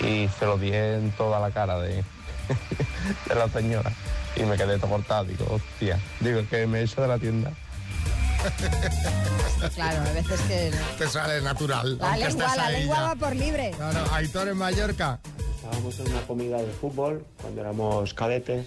y 0.00 0.28
se 0.38 0.46
lo 0.46 0.58
di 0.58 0.70
en 0.72 1.10
toda 1.12 1.40
la 1.40 1.50
cara 1.50 1.78
de, 1.80 1.96
de 3.28 3.34
la 3.34 3.48
señora 3.48 3.90
y 4.36 4.42
me 4.42 4.56
quedé 4.56 4.78
todo 4.78 4.90
cortado, 4.90 5.24
digo, 5.24 5.46
hostia, 5.50 5.98
digo 6.20 6.42
que 6.48 6.66
me 6.66 6.80
he 6.80 6.82
hecho 6.84 7.00
de 7.02 7.08
la 7.08 7.18
tienda. 7.18 7.50
Claro, 9.74 10.02
a 10.02 10.12
veces 10.12 10.40
que 10.42 10.70
Te 10.98 11.08
sale 11.08 11.40
natural. 11.40 11.96
la 11.98 12.16
lengua, 12.16 12.56
la 12.56 12.70
lengua 12.70 13.00
va 13.00 13.14
por 13.14 13.34
libre. 13.34 13.70
Claro, 13.76 14.00
Aitor 14.12 14.48
en 14.48 14.58
Mallorca. 14.58 15.18
Estábamos 15.56 15.98
en 16.00 16.10
una 16.10 16.20
comida 16.22 16.58
de 16.58 16.70
fútbol 16.72 17.24
cuando 17.40 17.60
éramos 17.62 18.12
cadetes. 18.12 18.66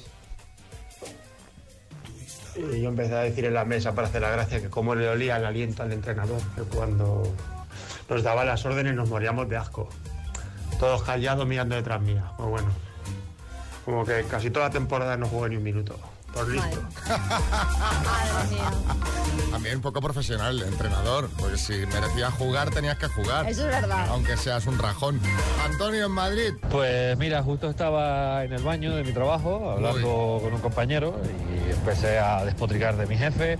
Y 2.57 2.81
yo 2.81 2.89
empecé 2.89 3.13
a 3.13 3.19
decir 3.19 3.45
en 3.45 3.53
la 3.53 3.65
mesa 3.65 3.93
para 3.93 4.07
hacer 4.07 4.21
la 4.21 4.31
gracia 4.31 4.61
que 4.61 4.69
cómo 4.69 4.95
le 4.95 5.07
olía 5.07 5.37
el 5.37 5.45
aliento 5.45 5.83
al 5.83 5.91
entrenador, 5.91 6.41
que 6.55 6.63
cuando 6.63 7.23
nos 8.09 8.23
daba 8.23 8.43
las 8.45 8.65
órdenes 8.65 8.95
nos 8.95 9.09
moríamos 9.09 9.47
de 9.47 9.57
asco. 9.57 9.89
Todos 10.79 11.03
callados 11.03 11.45
mirando 11.47 11.75
detrás 11.75 12.01
mía. 12.01 12.31
Pues 12.37 12.49
bueno, 12.49 12.67
como 13.85 14.05
que 14.05 14.23
casi 14.23 14.49
toda 14.49 14.67
la 14.67 14.71
temporada 14.71 15.17
no 15.17 15.27
jugué 15.27 15.49
ni 15.49 15.57
un 15.57 15.63
minuto. 15.63 15.95
Por 16.37 16.49
listo. 16.49 16.81
Madre 17.09 18.55
mía. 18.55 18.71
También 19.51 19.77
un 19.77 19.81
poco 19.81 20.01
profesional, 20.01 20.61
el 20.61 20.67
entrenador, 20.67 21.29
porque 21.39 21.57
si 21.57 21.73
merecías 21.87 22.31
jugar 22.33 22.69
tenías 22.69 22.97
que 22.97 23.07
jugar. 23.07 23.49
Eso 23.49 23.67
es 23.67 23.81
verdad. 23.81 24.05
Aunque 24.09 24.37
seas 24.37 24.67
un 24.67 24.77
rajón. 24.77 25.19
Antonio 25.65 26.05
en 26.05 26.11
Madrid. 26.11 26.53
Pues 26.69 27.17
mira, 27.17 27.41
justo 27.41 27.69
estaba 27.69 28.43
en 28.43 28.53
el 28.53 28.61
baño 28.61 28.95
de 28.95 29.03
mi 29.03 29.13
trabajo 29.13 29.71
hablando 29.71 30.39
con 30.43 30.53
un 30.53 30.59
compañero 30.59 31.19
y 31.49 31.71
empecé 31.71 32.19
a 32.19 32.45
despotricar 32.45 32.97
de 32.97 33.07
mi 33.07 33.17
jefe, 33.17 33.57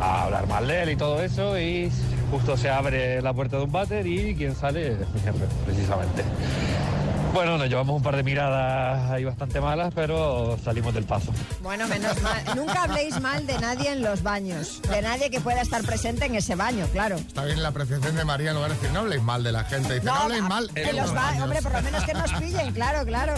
a 0.00 0.24
hablar 0.24 0.46
mal 0.46 0.68
de 0.68 0.82
él 0.84 0.90
y 0.90 0.96
todo 0.96 1.20
eso 1.20 1.58
y 1.58 1.90
justo 2.30 2.56
se 2.56 2.70
abre 2.70 3.20
la 3.22 3.34
puerta 3.34 3.56
de 3.56 3.64
un 3.64 3.72
váter 3.72 4.06
y 4.06 4.36
quien 4.36 4.54
sale 4.54 4.92
es 4.92 4.98
mi 5.14 5.20
jefe, 5.20 5.46
precisamente. 5.66 6.22
Bueno, 7.32 7.56
nos 7.56 7.66
llevamos 7.68 7.96
un 7.96 8.02
par 8.02 8.14
de 8.14 8.22
miradas 8.22 9.10
ahí 9.10 9.24
bastante 9.24 9.58
malas, 9.58 9.90
pero 9.94 10.58
salimos 10.62 10.92
del 10.92 11.04
paso. 11.04 11.32
Bueno, 11.62 11.88
menos 11.88 12.20
mal. 12.20 12.42
Nunca 12.56 12.82
habléis 12.82 13.18
mal 13.22 13.46
de 13.46 13.58
nadie 13.58 13.90
en 13.90 14.02
los 14.02 14.22
baños. 14.22 14.82
De 14.82 15.00
nadie 15.00 15.30
que 15.30 15.40
pueda 15.40 15.62
estar 15.62 15.82
presente 15.82 16.26
en 16.26 16.34
ese 16.34 16.56
baño, 16.56 16.86
claro. 16.92 17.16
Está 17.16 17.44
bien 17.46 17.62
la 17.62 17.68
apreciación 17.70 18.14
de 18.16 18.24
María 18.26 18.50
en 18.50 18.56
lugar 18.56 18.70
de 18.72 18.76
decir, 18.76 18.92
no 18.92 19.00
habléis 19.00 19.22
mal 19.22 19.42
de 19.42 19.50
la 19.52 19.64
gente. 19.64 19.94
Dice, 19.94 20.04
no, 20.04 20.12
habléis 20.14 20.42
a- 20.42 20.48
mal 20.48 20.70
en 20.74 20.94
los 20.96 21.14
baños. 21.14 21.42
Hombre, 21.44 21.62
por 21.62 21.72
lo 21.72 21.80
menos 21.82 22.04
que 22.04 22.12
nos 22.12 22.32
pillen, 22.34 22.72
claro, 22.74 23.06
claro. 23.06 23.32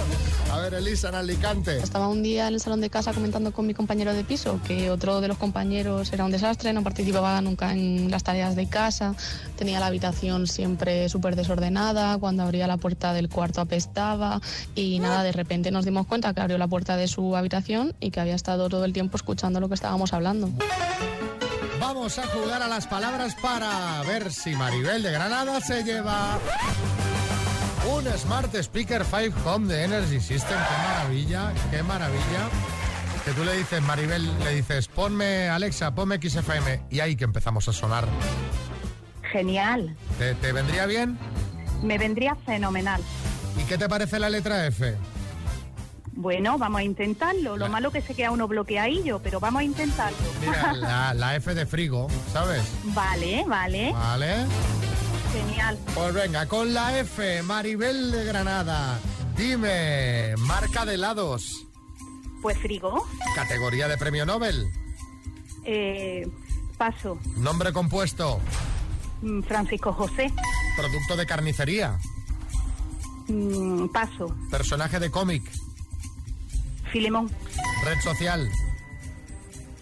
A 0.53 0.59
ver, 0.59 0.75
Elisa, 0.75 1.09
en 1.11 1.15
Alicante. 1.15 1.79
Estaba 1.79 2.09
un 2.09 2.23
día 2.25 2.49
en 2.49 2.55
el 2.55 2.61
salón 2.61 2.81
de 2.81 2.91
casa 2.91 3.13
comentando 3.13 3.53
con 3.53 3.65
mi 3.67 3.75
compañero 3.75 4.13
de 4.13 4.25
piso 4.25 4.59
que 4.67 4.91
otro 4.91 5.21
de 5.21 5.29
los 5.29 5.39
compañeros 5.39 6.13
era 6.13 6.25
un 6.25 6.33
desastre, 6.33 6.73
no 6.73 6.83
participaba 6.83 7.41
nunca 7.41 7.73
en 7.73 8.11
las 8.11 8.25
tareas 8.25 8.57
de 8.57 8.69
casa, 8.69 9.15
tenía 9.57 9.79
la 9.79 9.87
habitación 9.87 10.49
siempre 10.49 11.09
súper 11.09 11.37
desordenada, 11.37 12.19
cuando 12.19 12.43
abría 12.43 12.67
la 12.67 12.77
puerta 12.77 13.13
del 13.13 13.29
cuarto 13.29 13.61
apestaba 13.85 14.41
y 14.75 14.99
nada, 14.99 15.23
de 15.23 15.33
repente 15.33 15.71
nos 15.71 15.85
dimos 15.85 16.07
cuenta 16.07 16.33
que 16.35 16.41
abrió 16.41 16.59
la 16.59 16.67
puerta 16.69 16.97
de 16.97 17.07
su 17.09 17.37
habitación 17.37 17.95
y 18.01 18.11
que 18.11 18.21
había 18.21 18.35
estado 18.35 18.69
todo 18.69 18.85
el 18.85 18.93
tiempo 18.93 19.17
escuchando 19.17 19.61
lo 19.61 19.69
que 19.69 19.75
estábamos 19.75 20.13
hablando. 20.13 20.49
Vamos 21.81 22.19
a 22.19 22.27
jugar 22.29 22.63
a 22.63 22.69
las 22.69 22.87
palabras 22.87 23.35
para 23.43 24.03
ver 24.07 24.33
si 24.33 24.55
Maribel 24.55 25.03
de 25.03 25.13
Granada 25.13 25.61
se 25.61 25.83
lleva 25.85 26.39
un 27.95 28.05
Smart 28.19 28.55
Speaker 28.55 29.05
5 29.05 29.39
Home 29.51 29.73
de 29.73 29.85
Energy 29.85 30.21
System. 30.21 30.57
Qué 30.59 30.89
maravilla, 30.89 31.53
qué 31.71 31.83
maravilla. 31.83 32.49
Que 33.25 33.33
tú 33.33 33.45
le 33.45 33.57
dices, 33.57 33.83
Maribel, 33.83 34.31
le 34.45 34.55
dices, 34.55 34.89
ponme 34.89 35.49
Alexa, 35.49 35.95
ponme 35.95 36.17
XFM 36.21 36.83
y 36.91 37.01
ahí 37.01 37.17
que 37.17 37.25
empezamos 37.25 37.69
a 37.69 37.73
sonar. 37.73 38.07
Genial, 39.33 39.97
¿Te, 40.19 40.35
te 40.37 40.53
vendría 40.53 40.87
bien? 40.87 41.19
me 41.83 41.99
vendría 41.99 42.35
fenomenal. 42.47 43.03
¿Y 43.61 43.65
qué 43.65 43.79
te 43.79 43.89
parece 43.89 44.19
la 44.19 44.29
letra 44.31 44.67
F? 44.67 44.97
Bueno, 46.17 46.59
vamos 46.59 46.81
a 46.81 46.85
intentarlo. 46.85 47.57
Lo 47.57 47.69
malo 47.69 47.91
que 47.91 48.01
se 48.01 48.15
queda 48.15 48.31
uno 48.31 48.47
bloqueadillo, 48.47 49.21
pero 49.21 49.41
vamos 49.41 49.61
a 49.61 49.65
intentarlo. 49.65 50.17
Mira, 50.41 50.73
la, 50.75 51.15
la 51.15 51.37
F 51.37 51.55
de 51.55 51.67
frigo, 51.67 52.09
¿sabes? 52.33 52.63
vale, 52.95 53.45
vale, 53.47 53.93
Vale. 53.93 54.47
genial. 55.33 55.79
Pues 55.95 56.15
venga, 56.15 56.47
con 56.47 56.73
la 56.73 56.99
F, 57.01 57.43
Maribel 57.43 58.13
de 58.13 58.25
Granada. 58.25 58.99
Dime, 59.37 60.35
marca 60.39 60.85
de 60.87 60.95
helados. 60.95 61.67
Pues 62.43 62.59
frigo. 62.59 63.05
Categoría 63.35 63.89
de 63.89 63.97
premio 63.99 64.25
Nobel. 64.25 64.71
Eh, 65.65 66.29
paso. 66.79 67.19
Nombre 67.37 67.73
compuesto. 67.73 68.39
Mm, 69.23 69.43
Francisco 69.43 69.93
José. 69.93 70.33
Producto 70.77 71.17
de 71.17 71.27
carnicería. 71.27 71.99
Mm, 73.29 73.89
paso. 73.89 74.35
Personaje 74.51 74.99
de 75.01 75.11
cómic. 75.11 75.43
Filemón. 76.93 77.31
Red 77.85 78.01
social. 78.03 78.49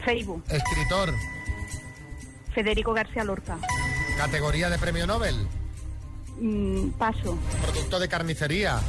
Facebook. 0.04 0.42
Escritor. 0.48 1.14
Federico 2.54 2.92
García 2.92 3.24
Lorca. 3.24 3.58
Categoría 4.16 4.68
de 4.70 4.78
premio 4.78 5.06
Nobel. 5.06 5.36
Mm, 6.38 6.90
paso. 6.90 7.38
Producto 7.62 7.98
de 7.98 8.08
carnicería. 8.08 8.80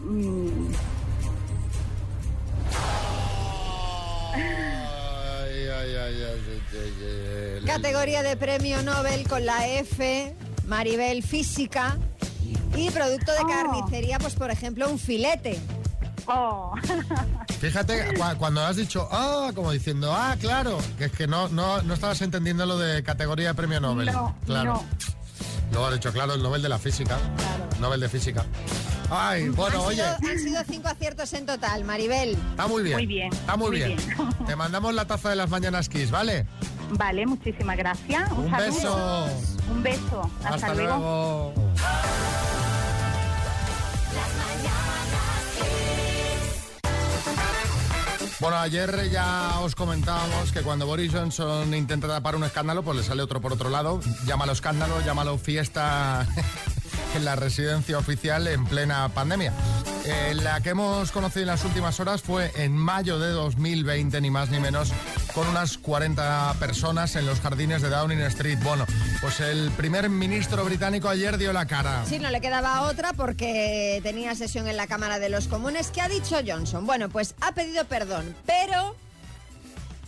Mm, 0.00 0.68
Ay, 4.34 5.68
ay, 5.68 5.94
ay. 5.96 7.64
Categoría 7.66 8.22
de 8.22 8.36
premio 8.36 8.82
Nobel 8.82 9.26
con 9.28 9.44
la 9.44 9.66
F, 9.68 10.34
Maribel 10.66 11.22
Física. 11.22 11.98
Y 12.76 12.90
producto 12.90 13.32
de 13.32 13.38
Oh. 13.42 13.46
carnicería, 13.48 14.18
pues 14.18 14.34
por 14.34 14.50
ejemplo, 14.50 14.88
un 14.90 14.98
filete. 14.98 15.58
Oh. 16.26 16.72
Fíjate, 17.60 18.14
cua- 18.16 18.36
cuando 18.36 18.60
has 18.64 18.76
dicho, 18.76 19.08
ah, 19.10 19.50
como 19.54 19.72
diciendo, 19.72 20.12
ah, 20.14 20.36
claro, 20.38 20.78
que 20.98 21.06
es 21.06 21.12
que 21.12 21.26
no, 21.26 21.48
no, 21.48 21.82
no 21.82 21.94
estabas 21.94 22.20
entendiendo 22.22 22.66
lo 22.66 22.78
de 22.78 23.02
categoría 23.02 23.48
de 23.48 23.54
premio 23.54 23.80
Nobel. 23.80 24.06
No, 24.12 24.36
claro. 24.46 24.74
no. 24.74 24.84
Luego 25.72 25.86
has 25.86 25.94
dicho, 25.94 26.12
claro, 26.12 26.34
el 26.34 26.42
Nobel 26.42 26.62
de 26.62 26.68
la 26.68 26.78
física. 26.78 27.18
Nobel 27.80 28.00
de 28.00 28.08
física. 28.08 28.44
Ay, 29.10 29.48
bueno, 29.48 29.80
han, 29.80 29.86
oye, 29.86 29.96
sido, 29.96 30.30
han 30.30 30.38
sido 30.38 30.62
cinco 30.68 30.88
aciertos 30.88 31.32
en 31.32 31.46
total, 31.46 31.84
Maribel. 31.84 32.30
está 32.50 32.66
muy 32.66 32.82
bien. 32.82 32.96
Muy 32.96 33.06
bien, 33.06 33.32
Está 33.32 33.56
muy, 33.56 33.68
muy 33.70 33.76
bien. 33.78 33.96
bien. 33.96 34.28
Te 34.46 34.54
mandamos 34.56 34.94
la 34.94 35.06
taza 35.06 35.30
de 35.30 35.36
las 35.36 35.48
mañanas 35.48 35.88
Kiss, 35.88 36.10
¿vale? 36.10 36.46
Vale, 36.90 37.26
muchísimas 37.26 37.76
gracias. 37.76 38.30
Un, 38.32 38.44
Un 38.46 38.52
beso. 38.56 39.26
Un 39.70 39.82
beso. 39.82 40.30
Hasta, 40.44 40.54
Hasta 40.54 40.74
luego. 40.74 41.52
Bueno, 48.40 48.56
ayer 48.58 49.10
ya 49.10 49.58
os 49.60 49.74
comentábamos 49.74 50.52
que 50.52 50.62
cuando 50.62 50.86
Boris 50.86 51.12
Johnson 51.12 51.74
intenta 51.74 52.06
tapar 52.06 52.36
un 52.36 52.44
escándalo, 52.44 52.84
pues 52.84 52.96
le 52.96 53.02
sale 53.02 53.20
otro 53.20 53.40
por 53.40 53.52
otro 53.52 53.68
lado. 53.68 54.00
Llámalo 54.26 54.52
escándalo, 54.52 55.00
llámalo 55.04 55.38
fiesta 55.38 56.24
en 57.16 57.24
la 57.24 57.34
residencia 57.34 57.98
oficial 57.98 58.46
en 58.46 58.64
plena 58.64 59.08
pandemia. 59.08 59.52
Eh, 60.04 60.34
la 60.34 60.60
que 60.60 60.70
hemos 60.70 61.10
conocido 61.10 61.42
en 61.42 61.48
las 61.48 61.64
últimas 61.64 61.98
horas 61.98 62.22
fue 62.22 62.52
en 62.54 62.76
mayo 62.76 63.18
de 63.18 63.30
2020, 63.30 64.20
ni 64.20 64.30
más 64.30 64.50
ni 64.50 64.60
menos, 64.60 64.92
con 65.34 65.48
unas 65.48 65.76
40 65.76 66.54
personas 66.60 67.16
en 67.16 67.26
los 67.26 67.40
jardines 67.40 67.82
de 67.82 67.90
Downing 67.90 68.20
Street. 68.20 68.58
Bueno, 68.62 68.86
pues 69.20 69.40
el 69.40 69.70
primer 69.72 70.08
ministro 70.08 70.64
británico 70.64 71.08
ayer 71.08 71.38
dio 71.38 71.52
la 71.52 71.66
cara. 71.66 72.04
Sí, 72.06 72.18
no 72.18 72.30
le 72.30 72.40
quedaba 72.40 72.82
otra 72.82 73.12
porque 73.12 74.00
tenía 74.02 74.34
sesión 74.34 74.68
en 74.68 74.76
la 74.76 74.86
Cámara 74.86 75.18
de 75.18 75.28
los 75.28 75.48
Comunes. 75.48 75.88
¿Qué 75.88 76.00
ha 76.00 76.08
dicho 76.08 76.36
Johnson? 76.46 76.86
Bueno, 76.86 77.08
pues 77.08 77.34
ha 77.40 77.52
pedido 77.52 77.84
perdón, 77.84 78.34
pero 78.46 78.94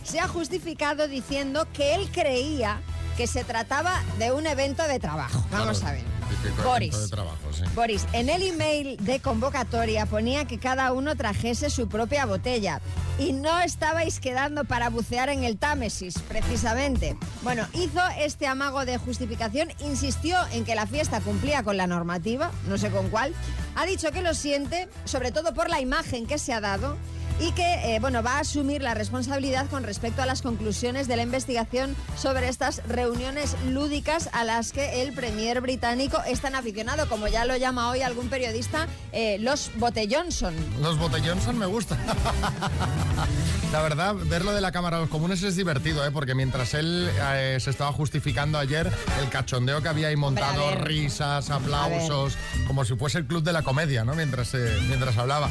se 0.03 0.19
ha 0.19 0.27
justificado 0.27 1.07
diciendo 1.07 1.67
que 1.73 1.95
él 1.95 2.09
creía 2.11 2.79
que 3.17 3.27
se 3.27 3.43
trataba 3.43 4.01
de 4.17 4.31
un 4.31 4.47
evento 4.47 4.87
de 4.87 4.99
trabajo. 4.99 5.45
Vamos 5.51 5.79
Claro, 5.79 5.87
a 5.87 6.01
ver. 6.01 6.20
Boris. 6.63 6.93
evento 6.93 6.99
de 6.99 7.07
trabajo, 7.09 7.53
sí. 7.53 7.63
Boris, 7.75 8.05
en 8.13 8.29
el 8.29 8.41
email 8.43 8.97
de 8.97 9.19
convocatoria 9.19 10.05
ponía 10.05 10.45
que 10.45 10.59
cada 10.59 10.91
uno 10.93 11.15
trajese 11.15 11.69
su 11.69 11.87
propia 11.87 12.25
botella 12.25 12.81
y 13.17 13.33
no 13.33 13.59
estabais 13.59 14.19
quedando 14.19 14.63
para 14.63 14.89
bucear 14.89 15.29
en 15.29 15.43
el 15.43 15.57
Támesis, 15.57 16.19
precisamente. 16.27 17.17
Bueno, 17.43 17.67
hizo 17.73 18.01
este 18.17 18.47
amago 18.47 18.85
de 18.85 18.97
justificación, 18.97 19.69
insistió 19.79 20.37
en 20.53 20.65
que 20.65 20.75
la 20.75 20.87
fiesta 20.87 21.21
cumplía 21.21 21.63
con 21.63 21.77
la 21.77 21.87
normativa, 21.87 22.51
no 22.67 22.77
sé 22.77 22.89
con 22.89 23.09
cuál, 23.09 23.33
ha 23.75 23.85
dicho 23.85 24.11
que 24.11 24.21
lo 24.21 24.33
siente, 24.33 24.89
sobre 25.05 25.31
todo 25.31 25.53
por 25.53 25.69
la 25.69 25.81
imagen 25.81 26.25
que 26.25 26.37
se 26.37 26.53
ha 26.53 26.61
dado 26.61 26.97
y 27.41 27.51
que 27.53 27.95
eh, 27.95 27.99
bueno, 27.99 28.21
va 28.21 28.37
a 28.37 28.39
asumir 28.41 28.83
la 28.83 28.93
responsabilidad 28.93 29.67
con 29.69 29.83
respecto 29.83 30.21
a 30.21 30.27
las 30.27 30.43
conclusiones 30.43 31.07
de 31.07 31.15
la 31.15 31.23
investigación 31.23 31.95
sobre 32.15 32.47
estas 32.47 32.83
reuniones 32.87 33.55
lúdicas 33.65 34.29
a 34.31 34.43
las 34.43 34.71
que 34.71 35.01
el 35.01 35.11
premier 35.13 35.59
británico 35.59 36.21
es 36.27 36.39
tan 36.39 36.53
aficionado, 36.53 37.09
como 37.09 37.27
ya 37.27 37.45
lo 37.45 37.57
llama 37.57 37.89
hoy 37.89 38.03
algún 38.03 38.29
periodista, 38.29 38.87
eh, 39.11 39.39
los 39.39 39.71
Botellonson. 39.77 40.53
Los 40.81 40.99
Botellonson 40.99 41.57
me 41.57 41.65
gustan. 41.65 41.97
La 43.71 43.81
verdad, 43.81 44.15
verlo 44.25 44.53
de 44.53 44.61
la 44.61 44.71
Cámara 44.71 44.97
de 44.97 45.03
los 45.03 45.09
Comunes 45.09 45.41
es 45.41 45.55
divertido, 45.55 46.05
¿eh? 46.05 46.11
porque 46.11 46.35
mientras 46.35 46.73
él 46.75 47.09
eh, 47.33 47.57
se 47.59 47.69
estaba 47.69 47.91
justificando 47.91 48.59
ayer, 48.59 48.91
el 49.19 49.29
cachondeo 49.29 49.81
que 49.81 49.87
había 49.87 50.09
ahí 50.09 50.15
montado, 50.15 50.65
Hombre, 50.65 50.83
risas, 50.83 51.49
aplausos, 51.49 52.37
como 52.67 52.85
si 52.85 52.95
fuese 52.95 53.17
el 53.17 53.25
club 53.25 53.43
de 53.43 53.53
la 53.53 53.63
comedia, 53.63 54.03
¿no? 54.03 54.13
Mientras, 54.13 54.53
mientras 54.87 55.17
hablaba. 55.17 55.49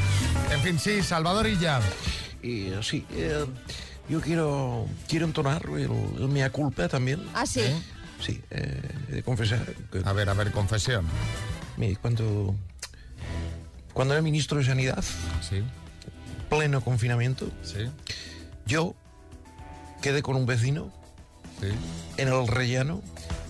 En 0.53 0.61
fin, 0.61 0.79
sí, 0.79 1.03
Salvador 1.03 1.49
y 1.49 1.59
ya. 1.59 1.80
Y 2.43 2.69
eh, 2.69 2.81
sí, 2.83 3.07
eh, 3.13 3.45
yo 4.09 4.21
quiero, 4.21 4.87
quiero 5.09 5.27
entonar 5.27 5.63
el, 5.67 5.91
el 6.19 6.29
mea 6.29 6.51
culpa 6.51 6.89
también. 6.89 7.21
Ah, 7.35 7.47
sí. 7.47 7.63
Sí, 8.25 8.41
eh, 8.51 8.81
he 9.09 9.15
de 9.17 9.23
confesar. 9.23 9.65
que- 9.91 10.03
A 10.05 10.13
ver, 10.13 10.29
a 10.29 10.35
ver, 10.35 10.51
confesión. 10.53 11.07
mire, 11.77 11.97
cuando, 11.97 12.55
cuando 13.95 14.15
era 14.15 14.23
ministro 14.23 14.59
de 14.59 14.65
Sanidad, 14.65 15.03
Sí, 15.49 15.63
pleno 16.49 16.81
confinamiento, 16.83 17.51
sí, 17.63 17.89
yo 18.67 18.95
quedé 20.03 20.23
con 20.23 20.37
un 20.37 20.47
vecino 20.47 20.93
sí. 21.61 21.69
en 22.19 22.29
el 22.29 22.47
rellano 22.47 23.03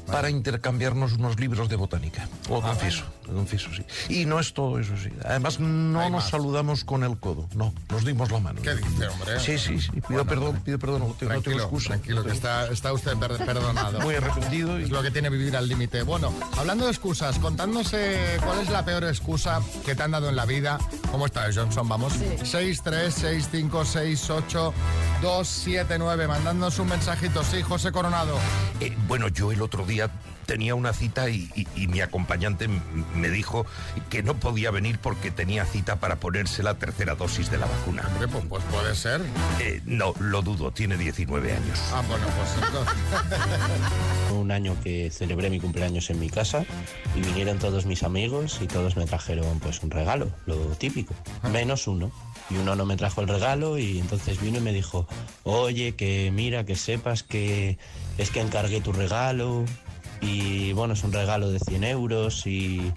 para 0.06 0.30
intercambiarnos 0.30 1.12
unos 1.14 1.38
libros 1.40 1.68
de 1.68 1.76
botánica. 1.76 2.28
Lo 2.48 2.58
Ah, 2.58 2.68
confieso, 2.70 3.04
lo 3.30 3.36
confieso, 3.36 3.68
sí. 3.74 3.84
Y 4.12 4.26
no 4.26 4.40
es 4.40 4.52
todo 4.52 4.78
eso, 4.78 4.92
sí. 5.02 5.10
Además, 5.24 5.60
no 5.60 6.00
Hay 6.00 6.10
nos 6.10 6.22
más. 6.22 6.30
saludamos 6.30 6.84
con 6.84 7.04
el 7.04 7.18
codo, 7.18 7.48
no, 7.54 7.72
nos 7.90 8.04
dimos 8.04 8.30
la 8.30 8.40
mano. 8.40 8.60
¿Qué 8.62 8.74
dice, 8.74 9.08
hombre? 9.08 9.40
Sí, 9.40 9.58
sí, 9.58 9.80
sí, 9.80 9.90
pido 10.06 10.24
perdón, 10.24 10.60
pido 10.64 10.78
perdón, 10.78 11.00
no 11.00 11.14
tengo, 11.14 11.32
no 11.32 11.40
tengo 11.40 11.40
Tranquilo, 11.42 11.62
excusa. 11.64 11.88
tranquilo, 11.88 12.24
que 12.24 12.32
está, 12.32 12.66
está 12.68 12.92
usted 12.92 13.16
per- 13.16 13.38
perdonado. 13.44 14.00
Muy 14.00 14.14
arrepentido 14.16 14.78
y 14.78 14.84
Es 14.84 14.90
lo 14.90 15.02
que 15.02 15.10
tiene 15.10 15.30
vivir 15.30 15.56
al 15.56 15.68
límite. 15.68 16.02
Bueno, 16.02 16.32
hablando 16.58 16.84
de 16.86 16.90
excusas, 16.90 17.38
contándose 17.38 18.18
cuál 18.44 18.60
es 18.60 18.70
la 18.70 18.84
peor 18.84 19.04
excusa 19.04 19.60
que 19.84 19.94
te 19.94 20.02
han 20.02 20.10
dado 20.10 20.28
en 20.28 20.36
la 20.36 20.46
vida. 20.46 20.78
¿Cómo 21.10 21.26
estás, 21.26 21.56
Johnson? 21.56 21.88
Vamos. 21.88 22.12
6, 22.42 22.80
3, 22.82 23.14
6, 23.14 23.48
5, 23.50 23.84
6, 23.84 24.30
8, 24.30 24.74
2, 25.22 25.48
7, 25.48 25.98
9. 25.98 26.26
Mandándonos 26.28 26.78
un 26.78 26.88
mensajito. 26.88 27.42
Sí, 27.44 27.62
José 27.62 27.92
Coronado. 27.92 28.36
Eh, 28.80 28.96
bueno, 29.06 29.28
yo 29.28 29.52
el 29.52 29.62
otro 29.62 29.84
día 29.86 30.10
tenía 30.50 30.74
una 30.74 30.92
cita 30.92 31.30
y, 31.30 31.48
y- 31.54 31.68
y 31.76 31.86
mi 31.86 32.00
acompañante 32.00 32.66
me 33.14 33.28
dijo 33.28 33.66
que 34.08 34.24
no 34.24 34.34
podía 34.34 34.72
venir 34.72 34.98
porque 34.98 35.30
tenía 35.30 35.64
cita 35.64 36.00
para 36.00 36.16
ponerse 36.16 36.64
la 36.64 36.74
tercera 36.74 37.14
dosis 37.14 37.52
de 37.52 37.58
la 37.58 37.66
vacuna. 37.66 38.02
Hombre, 38.08 38.26
pues, 38.26 38.44
pues 38.48 38.64
puede 38.64 38.96
ser. 38.96 39.20
Eh, 39.60 39.80
no, 39.84 40.12
lo 40.18 40.42
dudo, 40.42 40.72
tiene 40.72 40.96
19 40.96 41.52
años. 41.52 41.78
Ah, 41.92 42.02
bueno, 42.08 42.26
pues 42.36 42.66
entonces. 42.66 42.94
Un 44.32 44.50
año 44.50 44.76
que 44.82 45.08
celebré 45.12 45.50
mi 45.50 45.60
cumpleaños 45.60 46.10
en 46.10 46.18
mi 46.18 46.28
casa 46.28 46.64
y 47.14 47.20
vinieron 47.20 47.60
todos 47.60 47.86
mis 47.86 48.02
amigos 48.02 48.58
y 48.60 48.66
todos 48.66 48.96
me 48.96 49.06
trajeron 49.06 49.60
pues 49.60 49.80
un 49.84 49.92
regalo, 49.92 50.32
lo 50.46 50.56
típico, 50.76 51.14
menos 51.52 51.86
uno. 51.86 52.10
Y 52.50 52.56
uno 52.56 52.74
no 52.74 52.84
me 52.86 52.96
trajo 52.96 53.20
el 53.20 53.28
regalo 53.28 53.78
y 53.78 54.00
entonces 54.00 54.40
vino 54.40 54.58
y 54.58 54.62
me 54.62 54.72
dijo, 54.72 55.06
oye, 55.44 55.94
que 55.94 56.32
mira, 56.34 56.64
que 56.64 56.74
sepas 56.74 57.22
que 57.22 57.78
es 58.18 58.30
que 58.30 58.40
encargué 58.40 58.80
tu 58.80 58.92
regalo 58.92 59.64
y 60.20 60.72
bueno, 60.72 60.94
es 60.94 61.04
un 61.04 61.12
regalo 61.12 61.50
de 61.50 61.58
100 61.58 61.84
euros 61.84 62.46
y 62.46 62.92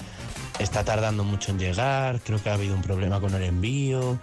está 0.59 0.83
tardando 0.83 1.23
mucho 1.23 1.51
en 1.51 1.59
llegar, 1.59 2.19
creo 2.21 2.41
que 2.41 2.49
ha 2.49 2.53
habido 2.53 2.75
un 2.75 2.81
problema 2.81 3.19
con 3.19 3.33
el 3.33 3.43
envío. 3.43 4.19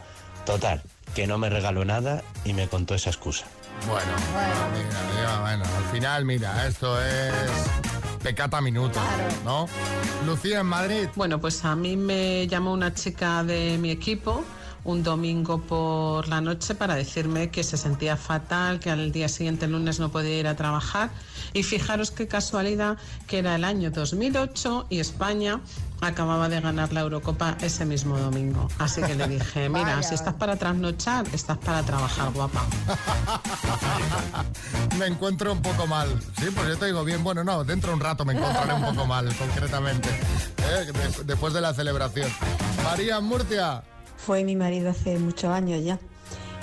Total, 0.46 0.82
que 1.14 1.26
no 1.26 1.38
me 1.38 1.50
regaló 1.50 1.84
nada 1.84 2.22
y 2.44 2.52
me 2.52 2.68
contó 2.68 2.94
esa 2.94 3.10
excusa. 3.10 3.46
Bueno, 3.86 4.12
mira, 4.72 5.00
mira, 5.16 5.40
bueno, 5.40 5.64
al 5.64 5.84
final, 5.92 6.24
mira, 6.24 6.66
esto 6.66 7.02
es 7.02 7.32
pecata 8.22 8.60
minuto, 8.60 9.00
¿no? 9.44 9.66
Lucía 10.26 10.60
en 10.60 10.66
Madrid. 10.66 11.08
Bueno, 11.16 11.40
pues 11.40 11.64
a 11.64 11.74
mí 11.76 11.96
me 11.96 12.46
llamó 12.46 12.72
una 12.72 12.92
chica 12.92 13.42
de 13.42 13.78
mi 13.78 13.90
equipo 13.90 14.44
un 14.84 15.02
domingo 15.02 15.60
por 15.60 16.28
la 16.28 16.40
noche 16.40 16.74
para 16.74 16.94
decirme 16.94 17.50
que 17.50 17.62
se 17.64 17.76
sentía 17.76 18.16
fatal, 18.16 18.80
que 18.80 18.90
al 18.90 19.12
día 19.12 19.28
siguiente, 19.28 19.66
el 19.66 19.72
lunes, 19.72 20.00
no 20.00 20.10
podía 20.10 20.38
ir 20.38 20.46
a 20.46 20.56
trabajar. 20.56 21.10
Y 21.52 21.62
fijaros 21.62 22.10
qué 22.10 22.26
casualidad 22.28 22.96
que 23.26 23.38
era 23.38 23.54
el 23.56 23.64
año 23.64 23.90
2008 23.90 24.86
y 24.88 25.00
España 25.00 25.60
acababa 26.00 26.48
de 26.48 26.60
ganar 26.60 26.92
la 26.94 27.00
Eurocopa 27.00 27.56
ese 27.60 27.84
mismo 27.84 28.18
domingo. 28.18 28.68
Así 28.78 29.02
que 29.02 29.14
le 29.14 29.28
dije, 29.28 29.68
mira, 29.68 30.02
si 30.02 30.14
estás 30.14 30.34
para 30.34 30.56
trasnochar, 30.56 31.26
estás 31.34 31.58
para 31.58 31.82
trabajar, 31.82 32.32
guapa. 32.32 32.64
me 34.98 35.06
encuentro 35.06 35.52
un 35.52 35.60
poco 35.60 35.86
mal. 35.86 36.08
Sí, 36.38 36.46
pues 36.54 36.68
yo 36.68 36.78
te 36.78 36.86
digo 36.86 37.04
bien, 37.04 37.22
bueno, 37.22 37.44
no, 37.44 37.64
dentro 37.64 37.90
de 37.90 37.94
un 37.96 38.00
rato 38.00 38.24
me 38.24 38.32
encontraré 38.34 38.72
un 38.74 38.82
poco 38.82 39.06
mal, 39.06 39.28
concretamente. 39.36 40.08
¿eh? 40.08 40.92
De- 40.92 41.24
después 41.24 41.52
de 41.52 41.60
la 41.60 41.74
celebración. 41.74 42.30
María 42.84 43.20
Murcia. 43.20 43.82
Fue 44.24 44.44
mi 44.44 44.56
marido 44.56 44.90
hace 44.90 45.18
muchos 45.18 45.50
años 45.50 45.82
ya. 45.82 45.98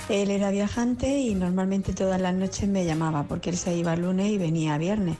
Él 0.08 0.30
era 0.30 0.50
viajante 0.50 1.18
y 1.18 1.34
normalmente 1.34 1.92
todas 1.92 2.20
las 2.20 2.34
noches 2.34 2.68
me 2.68 2.84
llamaba 2.84 3.24
porque 3.24 3.50
él 3.50 3.56
se 3.56 3.76
iba 3.76 3.94
lunes 3.96 4.30
y 4.30 4.38
venía 4.38 4.78
viernes. 4.78 5.16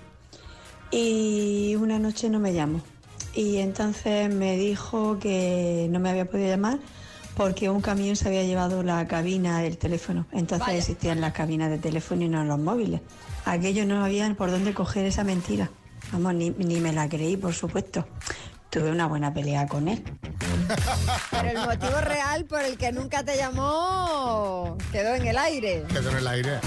Y 0.91 1.77
una 1.77 1.99
noche 1.99 2.31
no 2.31 2.39
me 2.39 2.55
llamó. 2.55 2.81
Y 3.35 3.59
entonces 3.59 4.33
me 4.33 4.57
dijo 4.57 5.19
que 5.19 5.89
no 5.91 6.01
me 6.01 6.11
había 6.11 6.31
podido 6.31 6.49
llamar 6.49 6.79
porque 7.37 7.71
un 7.71 7.81
camión 7.81 8.17
se 8.17 8.29
había 8.29 8.43
llevado 8.43 8.83
la 8.83 9.07
cabina 9.07 9.61
del 9.61 9.77
teléfono. 9.77 10.27
Entonces 10.33 10.75
existían 10.75 11.21
las 11.21 11.35
cabinas 11.35 11.71
de 11.71 11.79
teléfono 11.79 12.25
y 12.25 12.29
no 12.29 12.43
los 12.45 12.59
móviles. 12.59 13.01
Aquello 13.45 13.85
no 13.85 14.05
había 14.05 14.33
por 14.35 14.51
dónde 14.51 14.75
coger 14.75 15.05
esa 15.07 15.23
mentira. 15.23 15.71
Vamos, 16.13 16.35
ni, 16.35 16.51
ni 16.51 16.81
me 16.81 16.93
la 16.93 17.09
creí, 17.09 17.37
por 17.37 17.53
supuesto. 17.53 18.07
Tuve 18.71 18.91
una 18.91 19.07
buena 19.07 19.33
pelea 19.33 19.67
con 19.67 19.89
él. 19.89 20.03
Pero 21.31 21.49
el 21.49 21.59
motivo 21.59 22.01
real 22.01 22.45
por 22.45 22.63
el 22.63 22.77
que 22.77 22.93
nunca 22.93 23.23
te 23.25 23.37
llamó 23.37 24.77
quedó 24.93 25.15
en 25.15 25.27
el 25.27 25.39
aire. 25.39 25.85
Quedó 25.89 26.11
en 26.11 26.17
el 26.19 26.27
aire. 26.27 26.61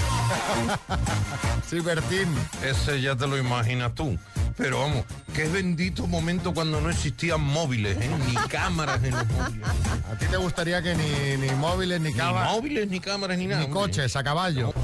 sí, 1.68 1.80
Bertín. 1.80 2.34
Ese 2.64 3.00
ya 3.00 3.16
te 3.16 3.26
lo 3.26 3.38
imaginas 3.38 3.94
tú. 3.94 4.18
Pero 4.56 4.80
vamos, 4.80 5.04
qué 5.34 5.48
bendito 5.48 6.06
momento 6.06 6.52
cuando 6.52 6.80
no 6.80 6.90
existían 6.90 7.40
móviles, 7.40 7.96
¿eh? 7.96 8.10
ni 8.28 8.34
cámaras 8.48 9.02
en 9.02 9.12
los 9.12 9.26
móviles. 9.28 9.68
¿A 10.12 10.18
ti 10.18 10.26
te 10.26 10.36
gustaría 10.36 10.82
que 10.82 10.94
ni, 10.94 11.38
ni 11.38 11.50
móviles, 11.54 12.00
ni 12.00 12.12
cámaras? 12.12 12.50
Ni 12.50 12.56
móviles, 12.56 12.88
ni 12.88 13.00
cámaras, 13.00 13.38
ni 13.38 13.46
nada. 13.46 13.62
Ni 13.62 13.70
coches 13.70 14.14
a 14.14 14.22
caballo. 14.22 14.74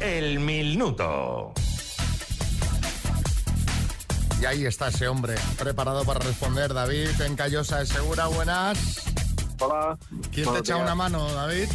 El 0.00 0.40
minuto. 0.40 1.52
Y 4.40 4.44
ahí 4.46 4.66
está 4.66 4.88
ese 4.88 5.08
hombre, 5.08 5.34
preparado 5.58 6.04
para 6.04 6.20
responder. 6.20 6.72
David, 6.72 7.08
en 7.20 7.34
Callosa 7.34 7.80
de 7.80 7.86
Segura, 7.86 8.26
buenas. 8.28 9.00
Hola. 9.60 9.98
¿Quién 10.32 10.52
te 10.52 10.58
echa 10.60 10.74
días. 10.74 10.80
una 10.84 10.94
mano, 10.94 11.32
David? 11.32 11.68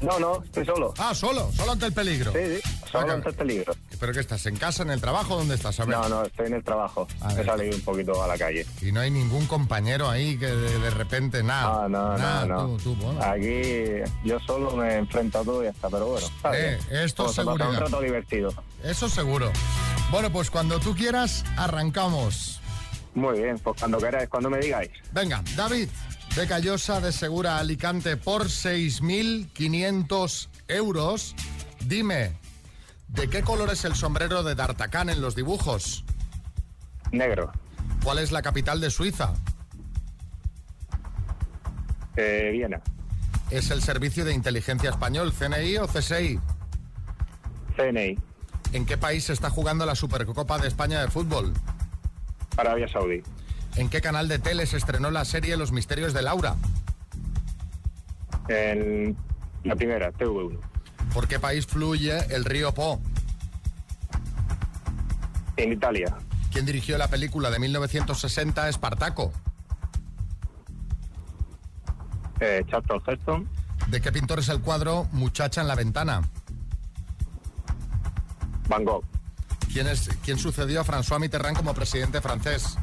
No, 0.00 0.18
no, 0.18 0.42
estoy 0.42 0.64
solo. 0.64 0.92
Ah, 0.98 1.14
solo, 1.14 1.52
solo 1.52 1.72
ante 1.72 1.86
el 1.86 1.92
peligro. 1.92 2.32
Sí, 2.32 2.38
sí, 2.60 2.70
solo 2.90 3.12
ante 3.12 3.28
el 3.28 3.34
peligro. 3.36 3.72
¿Pero 4.00 4.12
qué 4.12 4.18
estás? 4.20 4.44
¿En 4.46 4.56
casa, 4.56 4.82
en 4.82 4.90
el 4.90 5.00
trabajo? 5.00 5.36
¿Dónde 5.36 5.54
estás? 5.54 5.78
A 5.78 5.84
ver. 5.84 5.96
No, 5.96 6.08
no, 6.08 6.22
estoy 6.24 6.46
en 6.46 6.54
el 6.54 6.64
trabajo. 6.64 7.06
A 7.20 7.32
He 7.32 7.36
ver. 7.36 7.46
salido 7.46 7.76
un 7.76 7.82
poquito 7.82 8.20
a 8.20 8.26
la 8.26 8.36
calle. 8.36 8.66
Y 8.80 8.90
no 8.90 8.98
hay 9.00 9.10
ningún 9.12 9.46
compañero 9.46 10.08
ahí 10.10 10.36
que 10.38 10.46
de, 10.46 10.78
de 10.80 10.90
repente 10.90 11.44
nada. 11.44 11.84
Ah, 11.84 11.88
no, 11.88 12.18
nada, 12.18 12.46
no, 12.46 12.66
no. 12.68 12.76
tú, 12.78 12.94
tú, 12.94 12.96
bueno. 12.96 13.22
Aquí 13.22 14.00
yo 14.24 14.40
solo 14.40 14.74
me 14.74 14.96
enfrento 14.96 15.38
a 15.38 15.44
todo 15.44 15.62
y 15.62 15.66
ya 15.66 15.70
está, 15.70 15.88
pero 15.88 16.06
bueno. 16.06 16.26
está 16.26 16.58
Eh, 16.58 16.78
bien. 16.88 17.02
esto 17.04 17.22
Vamos 17.24 17.38
es 17.38 17.38
a 17.38 17.44
pasar 17.44 17.58
seguridad. 17.58 17.68
un 17.86 17.92
rato 17.92 18.02
divertido. 18.02 18.54
Eso 18.82 19.08
seguro. 19.08 19.52
Bueno, 20.12 20.30
pues 20.30 20.50
cuando 20.50 20.78
tú 20.78 20.94
quieras, 20.94 21.42
arrancamos. 21.56 22.60
Muy 23.14 23.40
bien, 23.40 23.58
pues 23.58 23.80
cuando 23.80 23.96
queráis, 23.96 24.28
cuando 24.28 24.50
me 24.50 24.58
digáis. 24.58 24.90
Venga, 25.10 25.42
David, 25.56 25.88
de 26.36 26.46
Callosa 26.46 27.00
de 27.00 27.12
Segura 27.12 27.56
Alicante 27.56 28.18
por 28.18 28.44
6.500 28.44 30.48
euros. 30.68 31.34
Dime, 31.86 32.32
¿de 33.08 33.30
qué 33.30 33.40
color 33.40 33.70
es 33.70 33.86
el 33.86 33.94
sombrero 33.94 34.42
de 34.42 34.54
D'Artagnan 34.54 35.08
en 35.08 35.22
los 35.22 35.34
dibujos? 35.34 36.04
Negro. 37.10 37.50
¿Cuál 38.04 38.18
es 38.18 38.32
la 38.32 38.42
capital 38.42 38.82
de 38.82 38.90
Suiza? 38.90 39.32
Eh, 42.16 42.50
Viena. 42.52 42.82
¿Es 43.50 43.70
el 43.70 43.80
Servicio 43.80 44.26
de 44.26 44.34
Inteligencia 44.34 44.90
Español, 44.90 45.32
CNI 45.32 45.78
o 45.78 45.86
CSI? 45.86 46.38
CNI. 47.78 48.31
¿En 48.72 48.86
qué 48.86 48.96
país 48.96 49.24
se 49.24 49.32
está 49.32 49.50
jugando 49.50 49.84
la 49.84 49.94
Supercopa 49.94 50.58
de 50.58 50.68
España 50.68 51.00
de 51.00 51.08
fútbol? 51.08 51.52
Arabia 52.56 52.88
Saudí. 52.88 53.22
¿En 53.76 53.88
qué 53.88 54.00
canal 54.00 54.28
de 54.28 54.38
tele 54.38 54.66
se 54.66 54.76
estrenó 54.76 55.10
la 55.10 55.24
serie 55.24 55.56
Los 55.56 55.72
Misterios 55.72 56.14
de 56.14 56.22
Laura? 56.22 56.56
En 58.48 59.16
la 59.64 59.76
primera, 59.76 60.10
TV1. 60.12 60.58
¿Por 61.12 61.28
qué 61.28 61.38
país 61.38 61.66
fluye 61.66 62.18
el 62.34 62.44
río 62.44 62.72
Po? 62.72 63.00
En 65.56 65.72
Italia. 65.72 66.16
¿Quién 66.50 66.66
dirigió 66.66 66.98
la 66.98 67.08
película 67.08 67.50
de 67.50 67.58
1960 67.58 68.68
Espartaco? 68.68 69.32
Eh, 72.40 72.64
Charlton 72.68 73.02
Heston. 73.06 73.48
¿De 73.88 74.00
qué 74.00 74.12
pintor 74.12 74.38
es 74.38 74.48
el 74.48 74.60
cuadro 74.60 75.06
Muchacha 75.12 75.60
en 75.60 75.68
la 75.68 75.74
ventana? 75.74 76.22
Van 78.68 78.84
Gogh. 78.84 79.04
¿Quién, 79.72 79.86
es, 79.88 80.08
¿Quién 80.24 80.38
sucedió 80.38 80.80
a 80.80 80.84
François 80.84 81.18
Mitterrand 81.18 81.56
como 81.56 81.74
presidente 81.74 82.20
francés? 82.20 82.76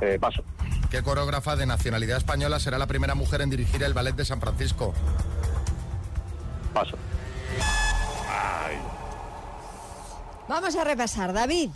Eh, 0.00 0.18
paso. 0.20 0.42
¿Qué 0.90 1.02
coreógrafa 1.02 1.56
de 1.56 1.66
nacionalidad 1.66 2.18
española 2.18 2.60
será 2.60 2.78
la 2.78 2.86
primera 2.86 3.14
mujer 3.14 3.40
en 3.40 3.50
dirigir 3.50 3.82
el 3.82 3.94
Ballet 3.94 4.14
de 4.14 4.24
San 4.24 4.40
Francisco? 4.40 4.94
Paso. 6.72 6.96
Vamos 10.48 10.76
a 10.76 10.84
repasar, 10.84 11.32
David. 11.32 11.70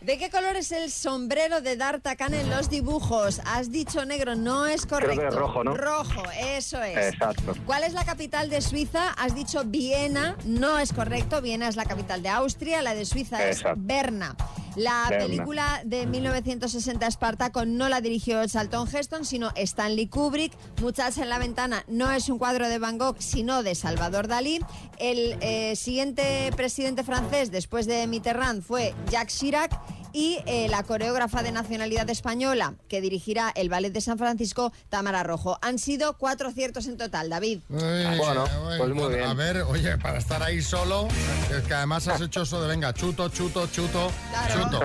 ¿De 0.00 0.16
qué 0.16 0.30
color 0.30 0.56
es 0.56 0.72
el 0.72 0.90
sombrero 0.90 1.60
de 1.60 1.76
D'Artagnan 1.76 2.32
en 2.32 2.48
los 2.48 2.70
dibujos? 2.70 3.42
Has 3.44 3.70
dicho 3.70 4.06
negro, 4.06 4.34
no 4.34 4.66
es 4.66 4.86
correcto. 4.86 5.16
Creo 5.16 5.28
que 5.28 5.34
es 5.34 5.38
rojo, 5.38 5.62
¿no? 5.62 5.76
Rojo, 5.76 6.22
eso 6.38 6.82
es. 6.82 7.12
Exacto. 7.12 7.54
¿Cuál 7.66 7.84
es 7.84 7.92
la 7.92 8.06
capital 8.06 8.48
de 8.48 8.62
Suiza? 8.62 9.10
Has 9.10 9.34
dicho 9.34 9.62
Viena, 9.66 10.38
no 10.46 10.78
es 10.78 10.94
correcto. 10.94 11.42
Viena 11.42 11.68
es 11.68 11.76
la 11.76 11.84
capital 11.84 12.22
de 12.22 12.30
Austria, 12.30 12.80
la 12.80 12.94
de 12.94 13.04
Suiza 13.04 13.46
Exacto. 13.46 13.78
es 13.78 13.86
Berna. 13.86 14.34
La 14.76 15.06
película 15.08 15.82
de 15.84 16.06
1960 16.06 17.06
Espartaco 17.06 17.64
no 17.64 17.88
la 17.88 18.00
dirigió 18.00 18.46
Charlton 18.46 18.88
Heston, 18.92 19.24
sino 19.24 19.50
Stanley 19.56 20.06
Kubrick. 20.06 20.52
Muchacha 20.80 21.22
en 21.22 21.28
la 21.28 21.38
ventana 21.38 21.84
no 21.88 22.10
es 22.12 22.28
un 22.28 22.38
cuadro 22.38 22.68
de 22.68 22.78
Van 22.78 22.98
Gogh, 22.98 23.16
sino 23.18 23.62
de 23.62 23.74
Salvador 23.74 24.28
Dalí. 24.28 24.60
El 24.98 25.36
eh, 25.40 25.74
siguiente 25.76 26.50
presidente 26.56 27.02
francés 27.02 27.50
después 27.50 27.86
de 27.86 28.06
Mitterrand 28.06 28.62
fue 28.62 28.94
Jacques 29.10 29.34
Chirac. 29.36 29.99
Y 30.12 30.38
eh, 30.46 30.68
la 30.68 30.82
coreógrafa 30.82 31.42
de 31.42 31.52
nacionalidad 31.52 32.08
española 32.10 32.74
que 32.88 33.00
dirigirá 33.00 33.52
el 33.54 33.68
Ballet 33.68 33.92
de 33.92 34.00
San 34.00 34.18
Francisco, 34.18 34.72
Tamara 34.88 35.22
Rojo. 35.22 35.58
Han 35.62 35.78
sido 35.78 36.14
cuatro 36.18 36.48
aciertos 36.48 36.86
en 36.86 36.96
total, 36.96 37.28
David. 37.30 37.60
Ay, 37.70 38.18
Bueno, 38.18 38.44
ay, 38.68 38.78
pues 38.78 38.90
muy 38.94 39.14
bien. 39.14 39.24
A 39.28 39.34
ver, 39.34 39.58
oye, 39.62 39.96
para 39.98 40.18
estar 40.18 40.42
ahí 40.42 40.60
solo, 40.62 41.08
es 41.50 41.62
que 41.66 41.74
además 41.74 42.08
has 42.08 42.20
hecho 42.20 42.42
eso 42.42 42.60
de 42.62 42.68
venga, 42.68 42.92
chuto, 42.92 43.28
chuto, 43.28 43.66
chuto, 43.68 44.10
Claro. 44.30 44.64
chuto. 44.64 44.80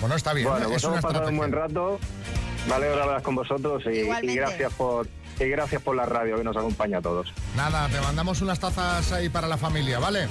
Bueno, 0.00 0.14
está 0.16 0.32
bien, 0.32 0.48
Bueno, 0.48 0.66
es 0.66 0.72
pues 0.72 0.84
una 0.84 0.98
hemos 0.98 1.04
pasado 1.04 1.28
un 1.28 1.36
buen 1.36 1.52
rato. 1.52 1.98
Me 2.68 2.74
alegro 2.74 3.02
hablar 3.02 3.22
con 3.22 3.34
vosotros 3.34 3.82
y, 3.86 4.34
gracias 4.34 4.72
por 4.74 5.08
y 5.40 5.44
gracias 5.48 5.80
por 5.80 5.94
la 5.96 6.04
radio 6.04 6.36
que 6.36 6.44
nos 6.44 6.56
acompaña 6.56 6.98
a 6.98 7.00
todos. 7.02 7.32
Nada, 7.56 7.88
te 7.88 8.00
mandamos 8.00 8.40
unas 8.42 8.58
tazas 8.58 9.12
ahí 9.12 9.28
para 9.28 9.46
la 9.46 9.56
familia, 9.56 9.98
¿vale? 10.00 10.26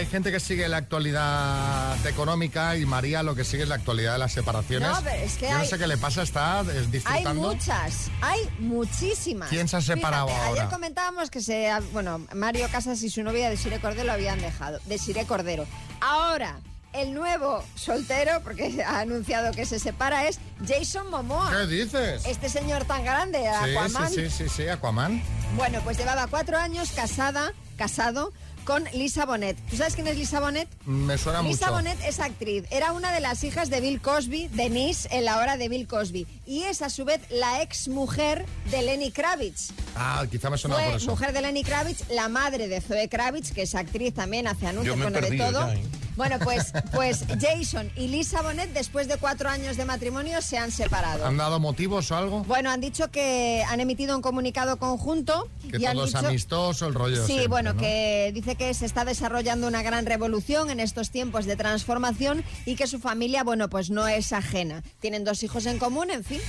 Hay 0.00 0.06
gente 0.06 0.32
que 0.32 0.40
sigue 0.40 0.66
la 0.66 0.78
actualidad 0.78 2.06
económica 2.06 2.74
y 2.78 2.86
María 2.86 3.22
lo 3.22 3.34
que 3.34 3.44
sigue 3.44 3.64
es 3.64 3.68
la 3.68 3.74
actualidad 3.74 4.14
de 4.14 4.18
las 4.18 4.32
separaciones. 4.32 4.88
No, 4.88 4.98
pero 5.04 5.16
es 5.22 5.34
que 5.36 5.50
Yo 5.50 5.58
no 5.58 5.64
sé 5.66 5.78
qué 5.78 5.86
le 5.86 5.98
pasa, 5.98 6.22
está 6.22 6.62
eh, 6.62 6.64
Hay 6.70 6.86
disfrutando. 6.86 7.34
muchas, 7.34 8.10
hay 8.22 8.40
muchísimas. 8.58 9.50
¿Quién 9.50 9.68
se 9.68 9.76
ha 9.76 9.82
separado 9.82 10.28
Fíjate, 10.28 10.46
ahora? 10.46 10.62
Ayer 10.62 10.72
comentábamos 10.72 11.28
que 11.30 11.42
se, 11.42 11.70
bueno, 11.92 12.26
Mario 12.34 12.66
Casas 12.72 13.02
y 13.02 13.10
su 13.10 13.22
novia 13.22 13.50
Desiree 13.50 13.78
Cordero 13.78 14.04
lo 14.04 14.12
habían 14.12 14.40
dejado. 14.40 14.80
Desiree 14.86 15.26
Cordero. 15.26 15.66
Ahora, 16.00 16.58
el 16.94 17.12
nuevo 17.12 17.62
soltero, 17.74 18.40
porque 18.42 18.82
ha 18.82 19.00
anunciado 19.00 19.52
que 19.52 19.66
se 19.66 19.78
separa, 19.78 20.26
es 20.28 20.40
Jason 20.66 21.10
Momoa. 21.10 21.50
¿Qué 21.50 21.66
dices? 21.66 22.24
Este 22.24 22.48
señor 22.48 22.86
tan 22.86 23.04
grande, 23.04 23.40
Sí, 23.64 23.76
Aquaman. 23.76 24.08
sí, 24.10 24.30
sí, 24.30 24.30
sí, 24.30 24.48
sí, 24.48 24.68
Aquaman. 24.68 25.22
Bueno, 25.56 25.80
pues 25.84 25.98
llevaba 25.98 26.26
cuatro 26.26 26.56
años 26.56 26.90
casada, 26.92 27.52
casado 27.76 28.32
con 28.70 28.84
Lisa 28.94 29.26
Bonet. 29.26 29.56
¿Tú 29.68 29.76
sabes 29.76 29.96
quién 29.96 30.06
es 30.06 30.16
Lisa 30.16 30.38
Bonet? 30.38 30.68
Me 30.86 31.18
suena 31.18 31.42
Lisa 31.42 31.66
mucho. 31.66 31.78
Bonet 31.78 31.98
es 32.06 32.20
actriz. 32.20 32.62
Era 32.70 32.92
una 32.92 33.12
de 33.12 33.18
las 33.18 33.42
hijas 33.42 33.68
de 33.68 33.80
Bill 33.80 34.00
Cosby, 34.00 34.46
Denise, 34.46 35.08
en 35.10 35.24
la 35.24 35.38
hora 35.38 35.56
de 35.56 35.68
Bill 35.68 35.88
Cosby. 35.88 36.24
Y 36.46 36.62
es 36.62 36.80
a 36.80 36.88
su 36.88 37.04
vez 37.04 37.20
la 37.30 37.62
ex 37.62 37.88
mujer 37.88 38.46
de 38.70 38.82
Lenny 38.82 39.10
Kravitz. 39.10 39.72
Ah, 39.96 40.24
quizá 40.30 40.50
me 40.50 40.56
suena 40.56 40.76
Fue 40.76 40.84
por 40.84 40.94
eso. 40.94 41.10
mujer 41.10 41.32
de 41.32 41.42
Lenny 41.42 41.64
Kravitz, 41.64 42.08
la 42.10 42.28
madre 42.28 42.68
de 42.68 42.80
Zoe 42.80 43.08
Kravitz, 43.08 43.50
que 43.50 43.62
es 43.62 43.74
actriz 43.74 44.14
también, 44.14 44.46
hace 44.46 44.68
anuncios, 44.68 44.96
bueno, 44.96 45.20
de 45.20 45.36
todo. 45.36 45.66
ya, 45.66 45.74
¿eh? 45.74 45.82
Bueno, 46.20 46.38
pues, 46.44 46.74
pues 46.92 47.24
Jason 47.40 47.90
y 47.96 48.08
Lisa 48.08 48.42
Bonet, 48.42 48.74
después 48.74 49.08
de 49.08 49.16
cuatro 49.16 49.48
años 49.48 49.78
de 49.78 49.86
matrimonio, 49.86 50.42
se 50.42 50.58
han 50.58 50.70
separado. 50.70 51.24
¿Han 51.24 51.38
dado 51.38 51.58
motivos 51.58 52.10
o 52.10 52.16
algo? 52.16 52.44
Bueno, 52.44 52.68
han 52.70 52.82
dicho 52.82 53.10
que 53.10 53.64
han 53.66 53.80
emitido 53.80 54.14
un 54.14 54.20
comunicado 54.20 54.76
conjunto 54.76 55.48
Que 55.70 55.78
y 55.78 55.86
han 55.86 55.94
todo 55.94 56.04
es 56.04 56.14
amistoso, 56.14 56.86
el 56.86 56.92
rollo. 56.92 57.16
Sí, 57.22 57.26
siempre, 57.26 57.48
bueno, 57.48 57.72
¿no? 57.72 57.80
que 57.80 58.32
dice 58.34 58.54
que 58.54 58.74
se 58.74 58.84
está 58.84 59.06
desarrollando 59.06 59.66
una 59.66 59.82
gran 59.82 60.04
revolución 60.04 60.68
en 60.68 60.78
estos 60.78 61.08
tiempos 61.08 61.46
de 61.46 61.56
transformación 61.56 62.44
y 62.66 62.76
que 62.76 62.86
su 62.86 62.98
familia, 62.98 63.42
bueno, 63.42 63.70
pues 63.70 63.88
no 63.88 64.06
es 64.06 64.34
ajena. 64.34 64.82
Tienen 65.00 65.24
dos 65.24 65.42
hijos 65.42 65.64
en 65.64 65.78
común, 65.78 66.10
en 66.10 66.22
fin. 66.22 66.42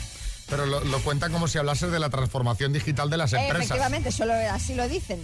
Pero 0.51 0.65
lo, 0.65 0.83
lo 0.83 0.99
cuentan 0.99 1.31
como 1.31 1.47
si 1.47 1.57
hablase 1.57 1.87
de 1.87 1.97
la 1.97 2.09
transformación 2.09 2.73
digital 2.73 3.09
de 3.09 3.15
las 3.15 3.31
empresas. 3.31 3.61
Efectivamente, 3.61 4.11
solo 4.11 4.33
así 4.33 4.75
lo 4.75 4.87
dicen. 4.89 5.19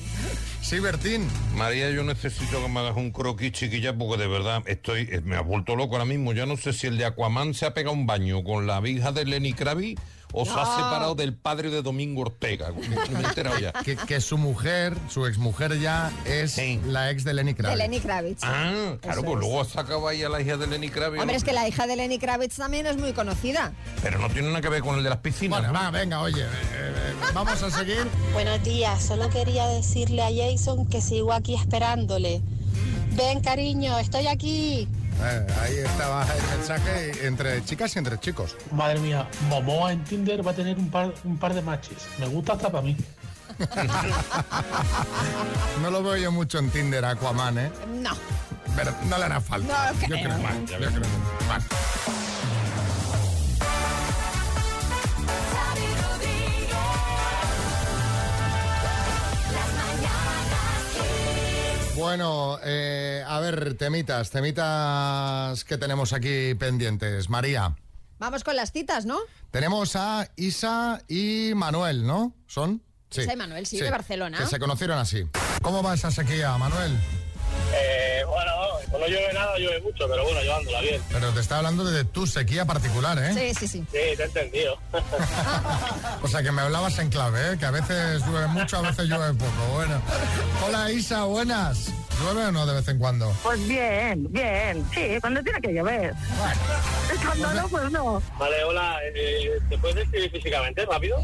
Sí, 0.62 0.80
Bertín. 0.80 1.28
María, 1.54 1.92
yo 1.92 2.04
necesito 2.04 2.62
que 2.62 2.70
me 2.70 2.80
hagas 2.80 2.96
un 2.96 3.12
croquis, 3.12 3.52
chiquilla, 3.52 3.96
porque 3.96 4.24
de 4.24 4.28
verdad 4.30 4.64
estoy, 4.68 5.02
eh, 5.12 5.22
me 5.26 5.36
ha 5.36 5.42
vuelto 5.42 5.76
loco 5.76 5.96
ahora 5.96 6.06
mismo. 6.06 6.32
Ya 6.32 6.46
no 6.46 6.56
sé 6.56 6.72
si 6.72 6.88
el 6.88 6.98
de 6.98 7.04
Aquaman 7.04 7.54
se 7.54 7.66
ha 7.66 7.74
pegado 7.74 7.94
un 7.94 8.08
baño 8.08 8.42
con 8.44 8.68
la 8.68 8.80
hija 8.88 9.12
de 9.12 9.26
Lenny 9.26 9.52
Kravitz 9.52 10.02
o 10.34 10.46
se 10.46 10.52
ha 10.52 10.66
separado 10.66 11.16
del 11.16 11.34
padre 11.34 11.70
de 11.70 11.82
Domingo 11.82 12.22
Ortega. 12.22 12.72
Me 12.72 12.96
he 12.96 13.26
enterado 13.26 13.58
ya. 13.60 13.74
Que, 13.84 13.96
que 13.96 14.20
su 14.22 14.38
mujer, 14.38 14.96
su 15.10 15.26
exmujer 15.26 15.80
ya 15.80 16.12
es 16.26 16.58
la 16.86 17.10
ex 17.12 17.24
de 17.24 17.34
Lenny 17.34 17.52
De 17.54 17.58
Kravitz. 17.58 17.78
Lenny 17.78 18.00
Kravitz. 18.00 18.44
Ah, 18.44 18.98
claro, 19.02 19.22
Eso 19.22 19.22
pues 19.22 19.34
es. 19.36 19.40
luego 19.40 19.62
ha 19.62 19.66
sacado 19.66 20.08
ahí 20.08 20.24
a 20.24 20.30
la 20.30 20.42
hija 20.42 20.58
de 20.58 20.68
Lenny 20.68 20.90
Kravitz. 20.90 21.22
Hombre, 21.22 21.38
es 21.38 21.44
que 21.44 21.54
la 21.54 21.68
hija 21.68 21.88
de 21.88 21.96
Lenny 21.96 22.20
Kravitz 22.20 22.56
también 22.58 22.86
es 22.88 22.98
muy 22.98 23.14
conocida. 23.14 23.74
Pero 24.02 24.20
no 24.20 24.30
tiene 24.30 24.50
nada 24.50 24.62
que 24.62 24.70
ver 24.70 24.82
con 24.82 24.98
el 24.98 25.04
de 25.04 25.10
las 25.10 25.20
piscinas. 25.20 25.60
Bueno, 25.60 25.74
¿no? 25.74 25.80
va, 25.80 25.92
venga, 25.92 26.22
oye, 26.22 26.42
eh, 26.42 26.48
eh, 26.74 27.14
vamos 27.34 27.62
a 27.62 27.72
seguir. 27.72 28.06
Buenos 28.34 28.62
días, 28.64 29.02
solo 29.04 29.30
quería 29.30 29.68
decirle 29.68 30.22
a 30.24 30.30
Jason 30.30 30.88
que 30.88 31.02
sigo 31.02 31.32
aquí 31.34 31.56
esperándole. 31.56 32.42
Ven, 33.16 33.40
cariño, 33.42 33.98
estoy 34.00 34.28
aquí. 34.28 34.88
Eh, 35.20 35.48
ahí 35.62 35.78
estaba 35.78 36.24
el 36.24 36.58
mensaje 36.58 37.26
entre 37.28 37.64
chicas 37.66 37.96
y 37.96 38.00
entre 38.00 38.20
chicos. 38.20 38.56
Madre 38.72 39.00
mía, 39.00 39.28
Momoa 39.50 39.92
en 39.92 40.04
Tinder 40.04 40.46
va 40.46 40.52
a 40.52 40.56
tener 40.56 40.78
un 40.78 40.90
par, 40.90 41.14
un 41.24 41.38
par 41.38 41.54
de 41.54 41.62
matches. 41.62 42.08
Me 42.20 42.28
gusta 42.28 42.54
hasta 42.54 42.72
para 42.72 42.84
mí. 42.84 42.96
No 45.82 45.92
lo 45.92 46.04
veo 46.04 46.18
yo 46.18 46.32
mucho 46.32 46.58
en 46.60 46.70
Tinder, 46.70 47.06
Aquaman, 47.06 47.58
¿eh? 47.58 47.72
No. 48.02 48.12
Pero 48.76 48.92
no 49.10 49.18
le 49.18 49.24
hará 49.26 49.40
falta. 49.42 49.94
No 49.94 50.00
yo 50.02 50.08
creo. 50.08 50.20
creo 50.20 50.38
que 50.38 50.44
no, 50.44 50.66
yo 50.66 50.78
creo 50.78 50.90
que 50.92 51.00
Bueno, 61.98 62.60
eh, 62.64 63.24
a 63.26 63.40
ver, 63.40 63.76
temitas, 63.76 64.30
temitas 64.30 65.64
que 65.64 65.80
tenemos 65.80 66.14
aquí 66.14 66.54
pendientes. 66.54 67.28
María, 67.28 67.76
Vamos 68.20 68.44
con 68.44 68.56
las 68.56 68.72
citas, 68.72 69.06
¿no? 69.06 69.18
tenemos 69.52 69.96
a 69.96 70.28
Isa 70.36 71.02
y 71.08 71.54
Manuel, 71.56 72.06
¿no? 72.06 72.34
¿Son? 72.46 72.84
Isa 73.12 73.34
y 73.34 73.36
Manuel, 73.36 73.66
sí, 73.66 73.80
de 73.80 73.90
Barcelona. 73.90 74.38
Que 74.38 74.46
se 74.46 74.60
conocieron 74.60 75.00
así. 75.00 75.26
¿Cómo 75.64 75.82
va 75.82 75.96
esa 75.96 76.12
sequía, 76.12 76.56
Manuel? 76.58 76.92
Eh, 77.74 78.24
bueno, 78.28 78.52
pues 78.90 79.02
no 79.02 79.08
llueve 79.08 79.34
nada, 79.34 79.58
llueve 79.58 79.82
mucho, 79.82 80.08
pero 80.08 80.24
bueno, 80.24 80.42
llevándola 80.42 80.82
bien. 80.82 81.02
Pero 81.12 81.32
te 81.32 81.40
está 81.40 81.58
hablando 81.58 81.84
de 81.84 82.04
tu 82.06 82.26
sequía 82.28 82.66
particular, 82.66 83.18
¿eh? 83.20 83.34
Sí, 83.34 83.54
sí, 83.60 83.68
sí. 83.68 83.80
Sí, 83.92 84.16
te 84.16 84.24
he 84.24 84.26
entendido. 84.26 84.78
O 86.24 86.28
sea, 86.28 86.42
que 86.44 86.52
me 86.52 86.62
hablabas 86.62 86.98
en 87.00 87.10
clave, 87.10 87.54
¿eh? 87.54 87.58
Que 87.58 87.66
a 87.66 87.72
veces 87.72 88.26
llueve 88.26 88.48
mucho, 88.48 88.78
a 88.78 88.82
veces 88.82 89.06
llueve 89.06 89.34
poco. 89.34 89.74
Bueno. 89.76 90.02
Hola, 90.66 90.92
Isa, 90.92 91.24
buenas. 91.24 91.94
¿Llueve 92.20 92.48
o 92.48 92.52
no 92.52 92.66
de 92.66 92.74
vez 92.74 92.88
en 92.88 92.98
cuando? 92.98 93.32
Pues 93.44 93.66
bien, 93.68 94.28
bien, 94.32 94.84
sí, 94.94 95.18
cuando 95.22 95.44
tiene 95.44 95.62
que 95.62 95.74
llover. 95.74 96.14
Cuando 97.24 97.54
no, 97.54 97.70
pues 97.70 97.92
no. 97.92 98.22
Vale, 98.40 98.64
hola, 98.64 98.98
eh, 99.14 99.60
¿te 99.70 99.78
puedes 99.78 99.98
describir 99.98 100.32
físicamente 100.32 100.86
rápido? 100.86 101.20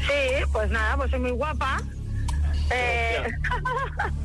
Sí, 0.00 0.44
pues 0.52 0.70
nada, 0.70 0.96
pues 0.96 1.10
soy 1.10 1.20
muy 1.20 1.30
guapa. 1.30 1.80
Eh, 2.70 3.22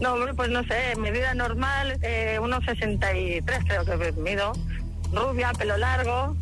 no, 0.00 0.14
hombre, 0.14 0.34
pues 0.34 0.48
no 0.50 0.64
sé, 0.64 0.96
medida 0.98 1.34
normal, 1.34 1.98
eh, 2.02 2.38
unos 2.40 2.64
63 2.64 3.58
creo 3.66 3.84
que 3.84 4.12
mido. 4.12 4.52
Rubia, 5.12 5.52
pelo 5.52 5.76
largo. 5.76 6.36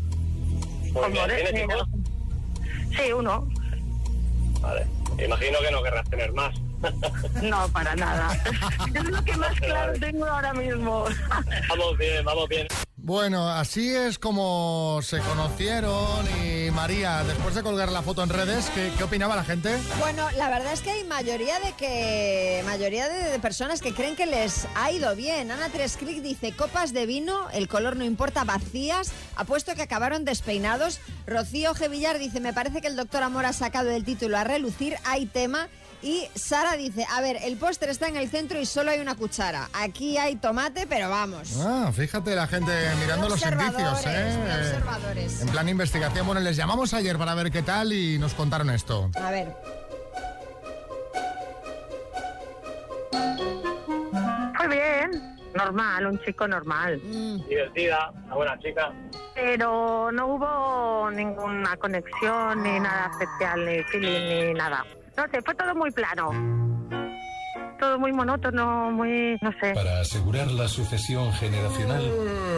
Sí, 2.96 3.12
uno. 3.12 3.48
Vale, 4.60 4.86
imagino 5.24 5.58
que 5.60 5.70
no 5.70 5.82
querrás 5.82 6.08
tener 6.10 6.32
más. 6.32 6.54
No, 7.42 7.68
para 7.68 7.94
nada. 7.94 8.36
es 8.94 9.04
lo 9.04 9.24
que 9.24 9.36
más 9.36 9.58
claro 9.60 9.92
tengo 9.98 10.26
ahora 10.26 10.52
mismo. 10.54 11.04
Vamos 11.68 11.98
bien, 11.98 12.24
vamos 12.24 12.48
bien. 12.48 12.66
Bueno, 12.96 13.48
así 13.48 13.94
es 13.94 14.18
como 14.18 15.00
se 15.02 15.20
conocieron 15.20 16.26
y 16.44 16.70
María, 16.72 17.22
después 17.24 17.54
de 17.54 17.62
colgar 17.62 17.90
la 17.90 18.02
foto 18.02 18.22
en 18.22 18.28
redes, 18.28 18.70
¿qué, 18.74 18.92
qué 18.98 19.04
opinaba 19.04 19.34
la 19.34 19.44
gente? 19.44 19.74
Bueno, 19.98 20.28
la 20.36 20.50
verdad 20.50 20.72
es 20.72 20.82
que 20.82 20.90
hay 20.90 21.04
mayoría 21.04 21.58
de 21.60 21.72
que 21.72 22.62
mayoría 22.66 23.08
de, 23.08 23.30
de 23.30 23.38
personas 23.38 23.80
que 23.80 23.94
creen 23.94 24.14
que 24.14 24.26
les 24.26 24.66
ha 24.74 24.90
ido 24.90 25.14
bien. 25.16 25.50
Ana 25.50 25.70
Tresclick 25.70 26.22
dice 26.22 26.52
copas 26.52 26.92
de 26.92 27.06
vino, 27.06 27.48
el 27.50 27.68
color 27.68 27.96
no 27.96 28.04
importa, 28.04 28.44
vacías, 28.44 29.12
apuesto 29.36 29.74
que 29.74 29.82
acabaron 29.82 30.24
despeinados. 30.26 31.00
Rocío 31.26 31.74
Gevillar 31.74 32.18
dice 32.18 32.40
me 32.40 32.52
parece 32.52 32.82
que 32.82 32.88
el 32.88 32.96
doctor 32.96 33.22
Amor 33.22 33.46
ha 33.46 33.52
sacado 33.54 33.90
el 33.90 34.04
título 34.04 34.36
a 34.36 34.44
relucir, 34.44 34.96
hay 35.04 35.24
tema. 35.26 35.68
Y 36.00 36.28
Sara 36.34 36.76
dice, 36.76 37.04
a 37.10 37.20
ver, 37.20 37.38
el 37.42 37.56
póster 37.56 37.88
está 37.88 38.06
en 38.06 38.16
el 38.16 38.28
centro 38.30 38.60
y 38.60 38.66
solo 38.66 38.90
hay 38.92 39.00
una 39.00 39.16
cuchara. 39.16 39.68
Aquí 39.72 40.16
hay 40.16 40.36
tomate, 40.36 40.86
pero 40.86 41.10
vamos. 41.10 41.58
Ah, 41.60 41.90
fíjate 41.92 42.34
la 42.36 42.46
gente 42.46 42.72
mirando 43.00 43.28
los 43.28 43.42
indicios, 43.42 44.06
¿eh? 44.06 44.38
observadores. 44.60 45.40
En 45.42 45.48
plan 45.48 45.68
investigación, 45.68 46.24
bueno, 46.26 46.40
les 46.40 46.56
llamamos 46.56 46.94
ayer 46.94 47.18
para 47.18 47.34
ver 47.34 47.50
qué 47.50 47.62
tal 47.62 47.92
y 47.92 48.18
nos 48.18 48.34
contaron 48.34 48.70
esto. 48.70 49.10
A 49.20 49.30
ver. 49.30 49.54
Fue 54.56 54.68
bien, 54.68 55.36
normal, 55.54 56.06
un 56.06 56.20
chico 56.24 56.46
normal. 56.46 57.00
Divertida, 57.48 58.12
una 58.26 58.34
buena 58.36 58.58
chica. 58.60 58.92
Pero 59.34 60.12
no 60.12 60.26
hubo 60.26 61.10
ninguna 61.10 61.76
conexión, 61.76 62.62
ni 62.62 62.78
nada 62.78 63.10
especial, 63.12 63.64
ni 63.66 63.82
feeling, 63.84 64.46
ni 64.46 64.54
nada. 64.54 64.84
No 65.18 65.24
sé, 65.32 65.42
fue 65.42 65.52
todo 65.56 65.74
muy 65.74 65.90
plano. 65.90 66.30
Todo 67.80 67.98
muy 67.98 68.12
monótono, 68.12 68.92
muy, 68.92 69.36
no 69.42 69.50
sé. 69.60 69.74
Para 69.74 70.00
asegurar 70.00 70.48
la 70.52 70.68
sucesión 70.68 71.32
generacional, 71.32 72.08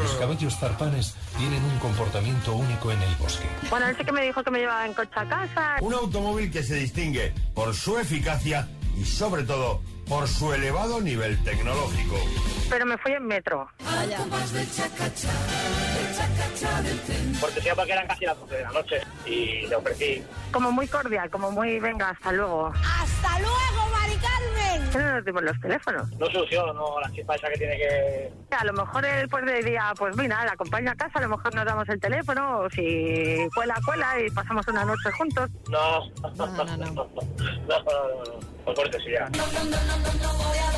los 0.02 0.12
caballos 0.16 0.58
zarpanes 0.58 1.16
tienen 1.38 1.64
un 1.64 1.78
comportamiento 1.78 2.52
único 2.52 2.92
en 2.92 3.00
el 3.00 3.14
bosque. 3.14 3.48
Bueno, 3.70 3.86
él 3.86 3.96
sí 3.96 4.04
que 4.04 4.12
me 4.12 4.24
dijo 4.24 4.44
que 4.44 4.50
me 4.50 4.58
llevaba 4.58 4.84
en 4.84 4.92
coche 4.92 5.10
a 5.14 5.26
casa. 5.26 5.76
Un 5.80 5.94
automóvil 5.94 6.50
que 6.50 6.62
se 6.62 6.74
distingue 6.74 7.32
por 7.54 7.74
su 7.74 7.98
eficacia 7.98 8.68
y 8.94 9.06
sobre 9.06 9.44
todo 9.44 9.80
por 10.10 10.26
su 10.26 10.52
elevado 10.52 11.00
nivel 11.00 11.40
tecnológico. 11.44 12.16
Pero 12.68 12.84
me 12.84 12.98
fui 12.98 13.12
en 13.12 13.26
metro. 13.26 13.68
Porque 17.40 17.60
sepa 17.60 17.86
que 17.86 17.92
eran 17.92 18.06
casi 18.08 18.26
las 18.26 18.38
12 18.40 18.56
de 18.56 18.62
la 18.62 18.72
noche 18.72 19.00
y 19.24 19.66
le 19.68 19.76
ofrecí. 19.76 20.24
Como 20.50 20.72
muy 20.72 20.88
cordial, 20.88 21.30
como 21.30 21.52
muy, 21.52 21.78
venga, 21.78 22.10
hasta 22.10 22.32
luego. 22.32 22.72
¡Hasta 22.74 23.38
luego, 23.38 23.88
Mari 23.92 24.16
Carmen! 24.16 24.90
Pero 24.92 25.04
no 25.04 25.14
nos 25.14 25.24
dimos 25.24 25.42
los 25.44 25.60
teléfonos. 25.60 26.10
No 26.18 26.26
solución, 26.26 26.74
no, 26.74 27.00
la 27.00 27.10
chispa 27.12 27.36
esa 27.36 27.48
que 27.48 27.58
tiene 27.58 27.76
que... 27.76 28.32
A 28.50 28.64
lo 28.64 28.72
mejor 28.72 29.04
él 29.04 29.28
pues 29.28 29.44
diría, 29.46 29.92
pues 29.96 30.16
mira, 30.16 30.44
la 30.44 30.52
acompaño 30.52 30.90
a 30.90 30.96
casa, 30.96 31.20
a 31.20 31.22
lo 31.22 31.28
mejor 31.28 31.54
nos 31.54 31.64
damos 31.64 31.88
el 31.88 32.00
teléfono, 32.00 32.62
o 32.62 32.70
si 32.70 33.48
cuela, 33.54 33.76
cuela 33.84 34.20
y 34.20 34.28
pasamos 34.30 34.66
una 34.66 34.84
noche 34.84 35.12
juntos. 35.12 35.48
No, 35.70 36.10
no, 36.34 36.46
no, 36.46 36.64
no, 36.64 36.64
no, 36.66 36.84
no, 36.86 37.04
no, 37.68 38.59
por 38.74 38.90
cortesía. 38.90 39.28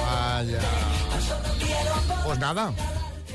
Vaya. 0.06 0.58
Pues 2.24 2.38
nada. 2.38 2.72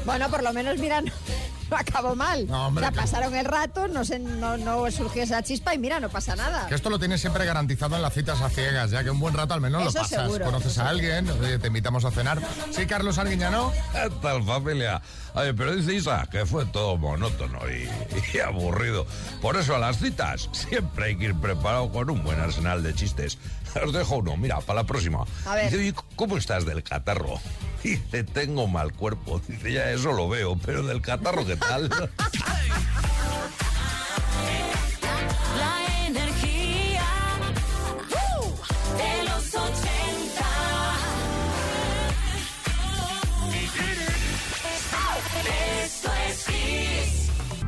Bueno, 0.05 0.29
por 0.29 0.41
lo 0.43 0.53
menos 0.53 0.77
miran, 0.77 1.05
no 1.69 1.75
acabó 1.77 2.15
mal. 2.15 2.47
No, 2.47 2.67
hombre, 2.67 2.85
que- 2.87 2.95
pasaron 2.95 3.35
el 3.35 3.43
rato, 3.45 3.87
no, 3.89 4.05
se, 4.05 4.19
no, 4.19 4.57
no 4.57 4.89
surgió 4.89 5.23
esa 5.23 5.43
chispa 5.43 5.73
y 5.73 5.77
mira, 5.77 5.99
no 5.99 6.07
pasa 6.09 6.35
nada. 6.35 6.65
Que 6.67 6.75
esto 6.75 6.89
lo 6.89 6.97
tienes 6.97 7.19
siempre 7.19 7.45
garantizado 7.45 7.95
en 7.97 8.01
las 8.01 8.13
citas 8.13 8.39
a 8.41 8.49
ciegas, 8.49 8.91
ya 8.91 9.03
que 9.03 9.09
un 9.09 9.19
buen 9.19 9.33
rato 9.33 9.53
al 9.53 9.59
menos 9.61 9.81
Eso 9.81 9.97
lo 9.97 10.03
pasas. 10.03 10.21
seguro, 10.23 10.45
Conoces 10.45 10.77
a 10.77 10.87
alguien, 10.89 11.29
oye, 11.29 11.59
te 11.59 11.67
invitamos 11.67 12.05
a 12.05 12.11
cenar. 12.11 12.39
Sí, 12.71 12.85
Carlos 12.85 13.17
Arguiñano. 13.17 13.73
¿Qué 13.91 14.09
tal, 14.21 14.43
familia? 14.45 15.01
Oye, 15.33 15.53
pero 15.53 15.75
dice 15.75 15.93
Isa 15.93 16.25
que 16.31 16.45
fue 16.45 16.65
todo 16.67 16.95
monótono 16.97 17.59
y, 17.69 17.89
y 18.33 18.39
aburrido. 18.39 19.05
Por 19.41 19.57
eso 19.57 19.75
a 19.75 19.79
las 19.79 19.97
citas 19.99 20.49
siempre 20.53 21.07
hay 21.07 21.17
que 21.17 21.25
ir 21.25 21.35
preparado 21.35 21.91
con 21.91 22.09
un 22.09 22.23
buen 22.23 22.39
arsenal 22.39 22.81
de 22.81 22.93
chistes. 22.95 23.37
Os 23.85 23.93
dejo 23.93 24.17
uno, 24.17 24.37
mira, 24.37 24.59
para 24.61 24.81
la 24.81 24.87
próxima. 24.87 25.25
A 25.45 25.55
ver. 25.55 25.65
Dice, 25.65 25.77
oye, 25.77 25.93
¿cómo 26.15 26.37
estás 26.37 26.65
del 26.65 26.83
catarro? 26.83 27.39
Dice, 27.83 28.23
tengo 28.23 28.67
mal 28.67 28.93
cuerpo. 28.93 29.39
Dice, 29.47 29.71
ya 29.71 29.91
eso 29.91 30.11
lo 30.11 30.29
veo, 30.29 30.57
pero 30.57 30.83
del 30.83 31.01
catarro, 31.01 31.45
¿qué 31.45 31.55
tal? 31.55 31.89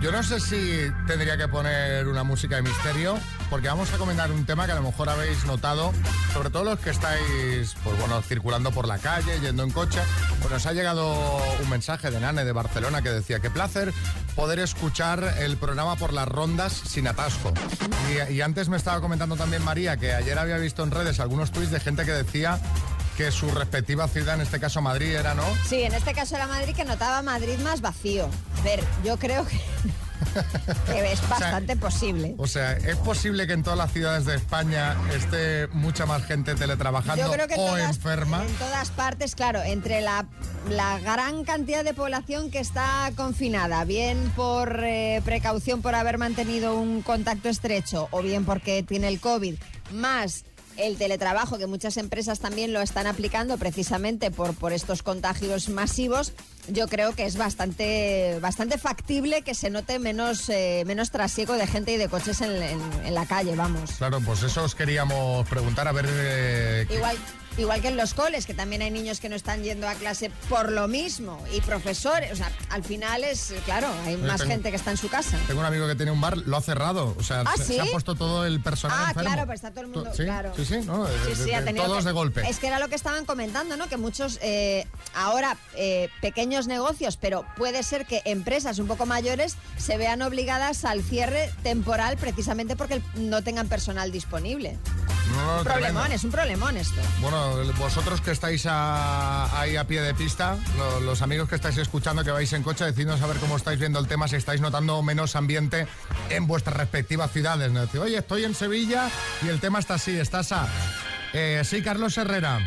Yo 0.02 0.14
no 0.14 0.24
sé 0.24 0.40
si 0.40 0.90
tendría 1.08 1.36
que 1.36 1.50
poner 1.50 2.08
una 2.08 2.24
música 2.24 2.56
de 2.56 2.62
misterio, 2.62 3.20
porque 3.50 3.68
vamos 3.68 3.92
a 3.94 3.98
comentar 3.98 4.32
un 4.32 4.46
tema 4.46 4.66
que 4.66 4.72
a 4.72 4.76
lo 4.76 4.82
mejor 4.82 5.10
habéis 5.10 5.44
notado, 5.46 5.92
sobre 6.34 6.50
todo 6.50 6.64
los 6.64 6.80
que 6.80 6.92
estáis, 6.92 7.76
pues 7.84 8.00
bueno, 8.00 8.22
circulando 8.22 8.72
por 8.72 8.88
la 8.88 8.98
calle, 8.98 9.42
yendo 9.42 9.64
en 9.64 9.72
coche. 9.72 10.00
Pues 10.40 10.54
nos 10.54 10.66
ha 10.66 10.72
llegado 10.72 11.18
un 11.62 11.70
mensaje 11.70 12.12
de 12.12 12.20
Nane 12.22 12.46
de 12.46 12.52
Barcelona 12.54 13.02
que 13.02 13.10
decía, 13.10 13.42
qué 13.42 13.50
placer 13.50 13.94
poder 14.38 14.60
escuchar 14.60 15.36
el 15.40 15.58
programa 15.58 15.98
por 15.98 16.14
las 16.14 16.30
rondas 16.30 16.72
sin 16.72 17.06
atasco. 17.06 17.52
Y, 18.30 18.36
y 18.36 18.42
antes 18.42 18.70
me 18.70 18.78
estaba 18.78 19.02
comentando 19.02 19.36
también 19.36 19.66
María 19.66 19.98
que 19.98 20.14
ayer 20.14 20.40
había 20.40 20.58
visto 20.60 20.82
en 20.82 20.92
redes 20.92 21.20
algunos 21.20 21.52
tweets 21.52 21.72
de 21.72 21.80
gente 21.82 22.06
que 22.06 22.14
decía 22.14 22.58
que 23.20 23.32
su 23.34 23.52
respectiva 23.52 24.08
ciudad, 24.08 24.36
en 24.36 24.42
este 24.42 24.62
caso 24.62 24.82
Madrid, 24.82 25.14
era, 25.14 25.34
¿no? 25.34 25.44
Sí, 25.68 25.82
en 25.84 25.94
este 25.94 26.14
caso 26.14 26.38
era 26.38 26.48
Madrid 26.48 26.74
que 26.74 26.86
notaba 26.86 27.22
Madrid 27.22 27.60
más 27.60 27.82
vacío. 27.82 28.30
A 28.58 28.62
ver, 28.62 28.82
yo 29.04 29.18
creo 29.20 29.46
que, 29.46 29.60
que 30.90 31.12
es 31.12 31.28
bastante 31.28 31.76
posible. 31.76 32.36
O 32.38 32.48
sea, 32.48 32.72
¿es 32.78 32.96
posible 32.96 33.46
que 33.46 33.52
en 33.52 33.64
todas 33.64 33.78
las 33.78 33.92
ciudades 33.92 34.24
de 34.24 34.36
España 34.36 34.96
esté 35.14 35.68
mucha 35.74 36.06
más 36.06 36.24
gente 36.24 36.56
teletrabajando 36.56 37.26
Yo 37.26 37.30
creo 37.34 37.48
que 37.50 37.56
en 37.56 37.60
o 37.60 37.66
todas- 37.66 37.98
enferma? 37.98 38.42
En 38.46 38.54
todas 38.54 38.90
partes, 38.92 39.36
claro, 39.36 39.62
entre 39.64 40.00
la, 40.00 40.26
la 40.70 40.98
gran 41.00 41.44
cantidad 41.44 41.84
de 41.84 41.94
población 41.94 42.50
que 42.50 42.60
está 42.60 43.12
confinada, 43.18 43.84
bien 43.84 44.32
por 44.34 44.82
eh, 44.86 45.22
precaución 45.26 45.82
por 45.82 45.94
haber 45.94 46.18
mantenido 46.20 46.80
un 46.80 47.02
contacto 47.02 47.50
estrecho 47.50 48.08
o 48.12 48.22
bien 48.22 48.46
porque 48.46 48.82
tiene 48.82 49.10
el 49.10 49.20
COVID, 49.20 49.56
más 49.92 50.46
el 50.80 50.98
teletrabajo, 50.98 51.58
que 51.58 51.68
muchas 51.68 51.98
empresas 51.98 52.40
también 52.40 52.74
lo 52.74 52.82
están 52.82 53.08
aplicando 53.08 53.58
precisamente 53.58 54.32
por, 54.32 54.54
por 54.56 54.74
estos 54.74 55.04
contagios 55.04 55.70
masivos, 55.70 56.34
yo 56.68 56.88
creo 56.88 57.14
que 57.14 57.26
es 57.26 57.36
bastante, 57.38 58.38
bastante 58.42 58.78
factible 58.78 59.42
que 59.42 59.56
se 59.56 59.70
note 59.70 60.00
menos, 60.00 60.50
eh, 60.50 60.84
menos 60.86 61.12
trasiego 61.12 61.54
de 61.54 61.68
gente 61.68 61.94
y 61.94 61.98
de 61.98 62.08
coches 62.10 62.42
en, 62.42 62.52
en- 62.52 62.80
en 63.06 63.14
la 63.14 63.26
calle, 63.26 63.56
vamos. 63.56 63.92
Claro, 63.98 64.20
pues 64.22 64.44
eso 64.44 64.64
os 64.64 64.76
queríamos 64.76 65.48
preguntar, 65.48 65.88
a 65.88 65.92
ver... 65.92 66.06
eh, 66.10 66.88
Igual, 66.90 67.18
igual 67.60 67.82
que 67.82 67.90
en 67.90 67.98
los 67.98 68.14
coles, 68.14 68.46
que 68.46 68.54
también 68.54 68.82
hay 68.82 68.92
niños 68.92 69.20
que 69.20 69.30
no 69.30 69.36
están 69.36 69.64
yendo 69.64 69.88
a 69.88 69.94
clase 69.96 70.32
por 70.50 70.72
lo 70.72 70.88
mismo, 70.88 71.44
y 71.54 71.62
profesores, 71.62 72.32
o 72.32 72.36
sea, 72.36 72.52
al 72.70 72.84
final 72.84 73.24
es, 73.24 73.54
claro, 73.66 73.88
hay 74.06 74.18
más 74.18 74.38
tengo- 74.42 74.52
gente 74.52 74.70
que 74.70 74.76
está 74.78 74.92
en 74.92 74.98
su 74.98 75.10
casa. 75.10 75.38
Tengo 75.48 75.60
un 75.60 75.66
amigo 75.66 75.88
que 75.88 75.96
tiene 75.96 76.12
un 76.12 76.22
bar, 76.22 76.38
lo 76.38 76.58
ha 76.58 76.62
cerrado, 76.62 77.16
o 77.18 77.24
sea, 77.24 77.42
¿Ah, 77.46 77.54
se, 77.58 77.64
sí? 77.66 77.74
se 77.76 77.82
ha 77.82 77.86
puesto 77.86 78.16
todo 78.16 78.46
el 78.46 78.62
personal 78.62 78.98
Ah, 79.00 79.08
enfermo. 79.10 79.30
claro, 79.32 79.46
pues 79.46 79.56
está 79.58 79.72
todo 79.72 79.82
el 79.82 79.88
mundo, 79.88 80.12
sí, 80.16 80.24
claro. 80.24 80.54
Sí, 80.56 80.66
sí, 80.66 80.80
¿no? 80.86 81.06
De- 81.06 81.20
Sí, 81.24 81.30
de- 81.30 81.36
sí, 81.46 81.54
ha 81.54 81.60
de- 81.60 81.66
tenido 81.68 81.86
todos 81.86 82.00
que- 82.00 82.06
de 82.06 82.12
golpe. 82.12 82.50
Es 82.50 82.60
que 82.60 82.68
era 82.68 82.80
lo 82.80 82.88
que 82.90 82.96
estaban 82.96 83.26
comentando, 83.26 83.78
¿no? 83.78 83.88
Que 83.88 83.98
muchos 83.98 84.40
eh, 84.42 84.88
ahora 85.16 85.58
eh, 85.76 86.10
pequeños 86.22 86.68
negocios, 86.68 87.18
pero 87.18 87.46
puede 87.58 87.84
ser 87.84 88.06
que 88.06 88.22
empresas 88.26 88.80
un 88.80 88.88
poco 88.88 89.06
mayores 89.06 89.56
se 89.78 89.98
vean 89.98 90.22
obligadas 90.22 90.86
al 90.86 91.04
cierre 91.04 91.52
temporal 91.64 92.18
precisamente 92.18 92.76
porque 92.76 93.02
no 93.16 93.44
tengan 93.44 93.68
personal 93.68 94.12
disponible. 94.12 94.78
No, 95.36 95.64
problemón, 95.64 96.12
es 96.12 96.24
un 96.24 96.32
problemón 96.32 96.78
esto. 96.78 97.02
Bueno, 97.22 97.56
vosotros 97.78 98.20
que 98.22 98.32
estáis 98.32 98.66
a- 98.66 99.60
ahí 99.60 99.76
a 99.76 99.86
pie 99.86 100.02
de 100.02 100.14
pista, 100.14 100.58
lo- 100.78 101.00
los 101.02 101.22
amigos 101.22 101.48
que 101.48 101.56
estáis 101.56 101.78
escuchando, 101.78 102.24
que 102.24 102.32
vais 102.32 102.52
en 102.54 102.64
coche, 102.64 102.86
decidnos 102.86 103.22
a 103.22 103.28
ver 103.28 103.38
cómo 103.38 103.56
estáis 103.58 103.80
viendo 103.80 104.00
el 104.00 104.08
tema, 104.08 104.28
si 104.28 104.36
estáis 104.36 104.60
notando 104.62 105.02
menos 105.02 105.36
ambiente 105.36 105.88
en 106.30 106.48
vuestras 106.48 106.76
respectivas 106.78 107.32
ciudades. 107.32 107.72
¿no? 107.72 107.82
Decir, 107.82 108.00
Oye, 108.02 108.18
estoy 108.18 108.44
en 108.46 108.56
Sevilla 108.56 109.10
y 109.44 109.48
el 109.50 109.60
tema 109.60 109.80
está 109.80 109.96
así, 109.96 110.18
estás 110.18 110.52
a... 110.52 110.68
Eh, 111.34 111.62
sí, 111.64 111.82
Carlos 111.84 112.18
Herrera. 112.18 112.60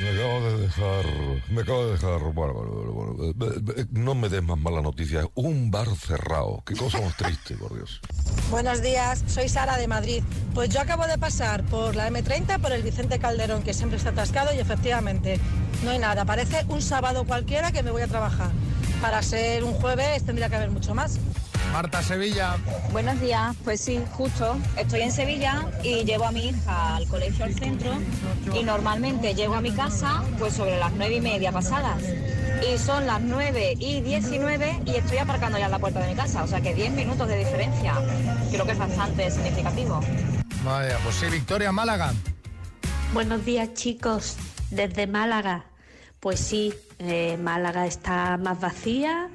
Me 0.00 0.10
acabo 0.10 0.40
de 0.40 0.58
dejar, 0.58 1.04
me 1.50 1.62
acabo 1.62 1.86
de 1.86 1.92
dejar, 1.92 2.20
bueno, 2.32 2.54
bueno, 2.54 2.70
bueno, 2.70 2.92
bueno, 2.92 3.24
eh, 3.24 3.62
eh, 3.78 3.86
no 3.90 4.14
me 4.14 4.28
des 4.28 4.44
más 4.44 4.56
mala 4.56 4.80
noticia, 4.80 5.28
un 5.34 5.72
bar 5.72 5.88
cerrado, 5.96 6.62
qué 6.64 6.76
cosa 6.76 7.00
más 7.00 7.16
triste, 7.16 7.56
por 7.56 7.74
Dios. 7.74 8.00
Buenos 8.48 8.80
días, 8.80 9.24
soy 9.26 9.48
Sara 9.48 9.76
de 9.76 9.88
Madrid. 9.88 10.22
Pues 10.54 10.70
yo 10.70 10.80
acabo 10.80 11.04
de 11.08 11.18
pasar 11.18 11.64
por 11.64 11.96
la 11.96 12.08
M30, 12.08 12.60
por 12.60 12.70
el 12.70 12.84
Vicente 12.84 13.18
Calderón, 13.18 13.64
que 13.64 13.74
siempre 13.74 13.98
está 13.98 14.10
atascado 14.10 14.54
y 14.54 14.60
efectivamente 14.60 15.40
no 15.82 15.90
hay 15.90 15.98
nada. 15.98 16.24
Parece 16.24 16.64
un 16.68 16.80
sábado 16.80 17.24
cualquiera 17.24 17.72
que 17.72 17.82
me 17.82 17.90
voy 17.90 18.02
a 18.02 18.06
trabajar. 18.06 18.52
Para 19.02 19.20
ser 19.22 19.64
un 19.64 19.74
jueves 19.74 20.24
tendría 20.24 20.48
que 20.48 20.56
haber 20.56 20.70
mucho 20.70 20.94
más. 20.94 21.18
Marta 21.72 22.02
Sevilla. 22.02 22.56
Buenos 22.92 23.20
días, 23.20 23.54
pues 23.64 23.80
sí, 23.80 24.00
justo. 24.12 24.56
Estoy 24.76 25.02
en 25.02 25.12
Sevilla 25.12 25.66
y 25.82 26.04
llevo 26.04 26.24
a 26.24 26.32
mi 26.32 26.48
hija 26.48 26.96
al 26.96 27.06
colegio 27.06 27.44
al 27.44 27.54
centro 27.54 27.92
y 28.54 28.64
normalmente 28.64 29.34
llego 29.34 29.54
a 29.54 29.60
mi 29.60 29.72
casa 29.72 30.22
pues 30.38 30.54
sobre 30.54 30.78
las 30.78 30.92
nueve 30.92 31.16
y 31.16 31.20
media 31.20 31.52
pasadas. 31.52 32.02
Y 32.68 32.76
son 32.78 33.06
las 33.06 33.20
9 33.20 33.74
y 33.78 34.00
19 34.00 34.82
y 34.84 34.96
estoy 34.96 35.18
aparcando 35.18 35.58
ya 35.58 35.66
en 35.66 35.70
la 35.70 35.78
puerta 35.78 36.00
de 36.00 36.08
mi 36.08 36.14
casa, 36.16 36.42
o 36.42 36.46
sea 36.48 36.60
que 36.60 36.74
10 36.74 36.92
minutos 36.92 37.28
de 37.28 37.36
diferencia. 37.38 37.94
Creo 38.50 38.64
que 38.66 38.72
es 38.72 38.78
bastante 38.78 39.30
significativo. 39.30 40.00
Vaya, 40.64 40.98
pues 41.04 41.14
sí, 41.14 41.26
Victoria 41.26 41.70
Málaga. 41.70 42.12
Buenos 43.12 43.44
días 43.44 43.74
chicos, 43.74 44.36
desde 44.70 45.06
Málaga. 45.06 45.66
Pues 46.20 46.40
sí, 46.40 46.74
eh, 46.98 47.38
Málaga 47.40 47.86
está 47.86 48.36
más 48.38 48.58
vacía, 48.60 49.28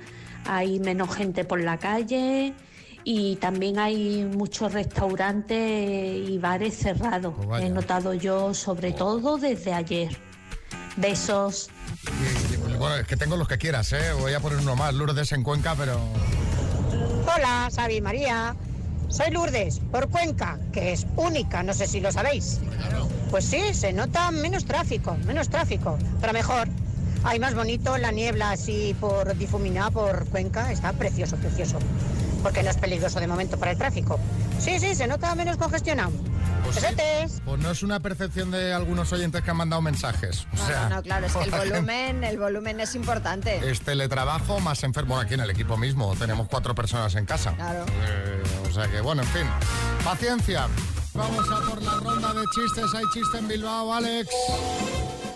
hay 0.45 0.79
menos 0.79 1.13
gente 1.15 1.45
por 1.45 1.61
la 1.61 1.77
calle 1.77 2.53
y 3.03 3.35
también 3.37 3.79
hay 3.79 4.23
muchos 4.25 4.71
restaurantes 4.73 6.29
y 6.29 6.37
bares 6.37 6.77
cerrados. 6.77 7.33
Pues. 7.45 7.63
He 7.63 7.69
notado 7.69 8.13
yo 8.13 8.53
sobre 8.53 8.91
todo 8.91 9.37
desde 9.37 9.73
ayer. 9.73 10.15
Besos. 10.95 11.69
Y- 12.07 12.53
y, 12.71 12.75
bueno, 12.77 12.95
es 12.97 13.07
que 13.07 13.17
tengo 13.17 13.35
los 13.37 13.47
que 13.47 13.57
quieras, 13.57 13.91
¿eh? 13.93 14.13
Voy 14.19 14.33
a 14.33 14.39
poner 14.39 14.59
uno 14.59 14.75
más, 14.75 14.93
Lourdes 14.93 15.31
en 15.31 15.43
Cuenca, 15.43 15.75
pero... 15.77 15.99
Hola, 17.35 17.69
Xavi 17.73 18.01
María. 18.01 18.55
Soy 19.09 19.31
Lourdes, 19.31 19.79
por 19.91 20.09
Cuenca, 20.09 20.59
que 20.71 20.91
es 20.93 21.05
única, 21.15 21.61
no 21.61 21.73
sé 21.73 21.87
si 21.87 21.99
lo 21.99 22.11
sabéis. 22.11 22.59
Pues 23.29 23.45
sí, 23.45 23.73
se 23.73 23.93
nota 23.93 24.31
menos 24.31 24.65
tráfico, 24.65 25.15
menos 25.25 25.49
tráfico, 25.49 25.97
pero 26.19 26.33
mejor. 26.33 26.67
Hay 27.23 27.39
más 27.39 27.55
bonito 27.55 27.97
la 27.97 28.11
niebla 28.11 28.51
así 28.51 28.95
por 28.99 29.35
difuminada 29.37 29.91
por 29.91 30.25
Cuenca, 30.29 30.71
está 30.71 30.93
precioso, 30.93 31.35
precioso. 31.37 31.79
Porque 32.41 32.61
no 32.63 32.69
es 32.69 32.77
peligroso 32.77 33.19
de 33.21 33.27
momento 33.27 33.57
para 33.57 33.71
el 33.71 33.77
tráfico. 33.77 34.19
Sí, 34.59 34.79
sí, 34.79 34.93
se 34.95 35.07
nota 35.07 35.33
menos 35.35 35.55
congestionado. 35.57 36.11
Pues, 36.65 36.75
sí. 36.77 37.39
Pues 37.45 37.61
no 37.61 37.71
es 37.71 37.83
una 37.83 37.99
percepción 38.01 38.51
de 38.51 38.73
algunos 38.73 39.11
oyentes 39.13 39.41
que 39.41 39.51
han 39.51 39.57
mandado 39.57 39.81
mensajes. 39.81 40.45
O 40.53 40.57
No, 40.57 40.65
sea, 40.67 40.89
no, 40.89 40.95
no, 40.97 41.01
claro, 41.03 41.25
es 41.25 41.33
que 41.33 41.43
el 41.43 41.51
volumen, 41.71 42.23
el 42.23 42.37
volumen 42.37 42.79
es 42.81 42.95
importante. 42.95 43.69
Es 43.69 43.81
teletrabajo 43.81 44.59
más 44.59 44.83
enfermo. 44.83 45.17
Aquí 45.19 45.33
en 45.35 45.41
el 45.41 45.49
equipo 45.49 45.77
mismo 45.77 46.15
tenemos 46.17 46.47
cuatro 46.49 46.75
personas 46.75 47.15
en 47.15 47.25
casa. 47.25 47.53
Claro. 47.55 47.85
Eh, 47.89 48.43
o 48.69 48.73
sea 48.73 48.87
que, 48.89 48.99
bueno, 49.01 49.21
en 49.23 49.27
fin. 49.29 49.47
Paciencia. 50.03 50.67
Vamos 51.13 51.45
a 51.49 51.69
por 51.69 51.81
la 51.81 51.93
ronda 51.95 52.33
de 52.33 52.41
chistes. 52.55 52.85
Hay 52.93 53.03
chiste 53.13 53.37
en 53.37 53.47
Bilbao, 53.47 53.93
Alex. 53.93 54.29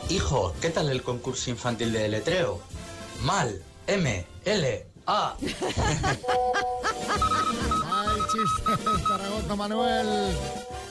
Hijo, 0.10 0.54
¿qué 0.62 0.70
tal 0.70 0.89
el 0.89 1.04
concurso 1.04 1.50
infantil 1.50 1.91
de 1.91 2.00
deletreo? 2.00 2.62
Mal. 3.24 3.62
M, 3.88 4.26
L, 4.46 4.86
A. 5.06 5.36
Hay 7.91 8.20
chiste 8.32 9.04
Zaragoza, 9.06 9.56
Manuel. 9.56 10.36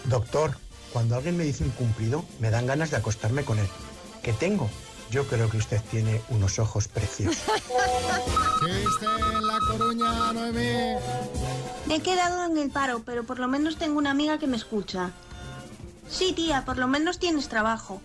Doctor, 0.05 0.57
cuando 0.92 1.16
alguien 1.16 1.37
me 1.37 1.44
dice 1.44 1.64
un 1.64 1.70
cumplido, 1.70 2.24
me 2.40 2.50
dan 2.50 2.66
ganas 2.66 2.90
de 2.90 2.98
acostarme 2.98 3.42
con 3.44 3.59
él. 3.59 3.68
¿Qué 4.22 4.35
tengo? 4.35 4.68
Yo 5.11 5.26
creo 5.26 5.48
que 5.48 5.57
usted 5.59 5.81
tiene 5.90 6.20
unos 6.29 6.59
ojos 6.59 6.88
preciosos. 6.88 7.42
Chiste 8.61 9.07
en 9.07 9.46
La 9.46 9.59
Coruña, 9.66 10.33
Noemí. 10.33 10.98
Me 11.87 11.96
he 11.96 12.00
quedado 12.00 12.44
en 12.44 12.59
el 12.59 12.70
paro, 12.70 13.02
pero 13.05 13.24
por 13.24 13.38
lo 13.38 13.48
menos 13.48 13.79
tengo 13.79 13.96
una 13.98 14.11
amiga 14.11 14.38
que 14.38 14.46
me 14.46 14.57
escucha. 14.59 15.12
Sí, 16.08 16.32
tía, 16.32 16.64
por 16.64 16.78
lo 16.78 16.86
menos 16.86 17.18
tienes 17.18 17.48
trabajo. 17.48 18.00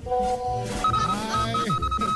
Ay, 1.34 1.54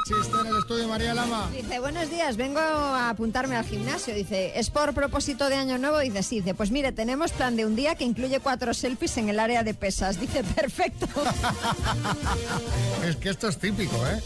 Chiste 0.08 0.38
en 0.40 0.48
el 0.48 0.58
estudio, 0.58 0.88
María 0.88 1.14
Lama. 1.14 1.50
Dice, 1.52 1.80
buenos 1.80 2.10
días, 2.10 2.38
vengo 2.38 2.60
a 2.60 3.10
apuntarme 3.10 3.56
al 3.56 3.66
gimnasio. 3.66 4.14
Dice, 4.14 4.52
¿es 4.60 4.70
por 4.70 4.94
propósito 4.94 5.50
de 5.50 5.56
año 5.56 5.78
nuevo? 5.78 5.98
Dice, 6.00 6.22
sí. 6.22 6.36
Dice, 6.42 6.54
pues 6.54 6.70
mire, 6.70 6.92
tenemos 6.92 7.32
plan 7.32 7.56
de 7.56 7.66
un 7.66 7.76
día 7.76 7.96
que 7.96 8.04
incluye 8.04 8.40
cuatro 8.40 8.74
selfies 8.74 9.18
en 9.18 9.30
el 9.30 9.40
área 9.40 9.64
de 9.64 9.74
pesas. 9.74 10.20
Dice, 10.20 10.44
perfecto. 10.56 11.08
Es 13.06 13.16
que 13.18 13.30
esto 13.30 13.48
es 13.48 13.58
típico, 13.60 13.96
¿eh? 14.08 14.22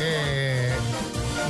Eh, 0.00 0.74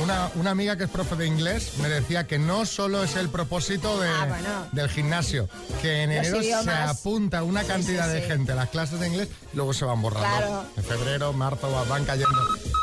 una, 0.01 0.29
una 0.35 0.51
amiga 0.51 0.77
que 0.77 0.85
es 0.85 0.89
profe 0.89 1.15
de 1.15 1.27
inglés 1.27 1.73
me 1.81 1.87
decía 1.89 2.25
que 2.25 2.39
no 2.39 2.65
solo 2.65 3.03
es 3.03 3.15
el 3.15 3.29
propósito 3.29 3.99
de- 3.99 4.09
Ah, 4.09 4.25
bueno. 4.27 4.49
del 4.71 4.89
gimnasio, 4.89 5.47
que 5.81 6.03
en 6.03 6.11
enero 6.11 6.41
se 6.41 6.53
apunta 6.71 7.43
una 7.43 7.61
Sí, 7.61 7.67
cantidad 7.67 8.07
sí, 8.07 8.13
de 8.13 8.21
sí. 8.21 8.27
gente 8.27 8.51
a 8.51 8.55
las 8.55 8.69
clases 8.69 8.99
de 8.99 9.07
inglés 9.07 9.29
y 9.53 9.55
luego 9.55 9.73
se 9.73 9.85
van 9.85 10.01
borrando. 10.01 10.27
Claro. 10.37 10.65
En 10.77 10.83
febrero, 10.83 11.33
marzo 11.33 11.69
van 11.89 12.05
cayendo. 12.05 12.37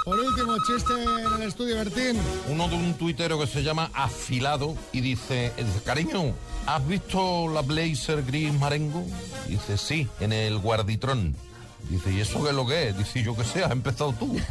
Por 0.05 0.19
último, 0.19 0.55
chiste 0.67 0.93
en 0.95 1.43
el 1.43 1.49
estudio, 1.49 1.77
Bertín. 1.77 2.19
Uno 2.49 2.69
de 2.69 2.75
un 2.77 2.95
tuitero 2.95 3.39
que 3.39 3.47
se 3.47 3.63
llama 3.63 3.91
Afilado 3.95 4.75
y 4.93 5.01
dice, 5.01 5.53
dice, 5.57 5.83
cariño, 5.85 6.35
¿has 6.67 6.87
visto 6.87 7.49
la 7.49 7.61
Blazer 7.63 8.23
gris 8.25 8.53
marengo? 8.55 9.05
Dice, 9.47 9.77
sí, 9.79 10.09
en 10.21 10.33
el 10.33 10.59
guarditrón. 10.59 11.37
Dice, 11.89 12.13
¿y 12.13 12.21
eso 12.21 12.43
qué 12.43 12.51
es 12.51 12.55
lo 12.55 12.67
que 12.67 12.89
es? 12.89 12.99
Dice, 12.99 13.23
yo 13.23 13.35
que 13.37 13.45
sé, 13.45 13.65
has 13.65 13.71
empezado 13.73 14.13
tú. 14.13 14.37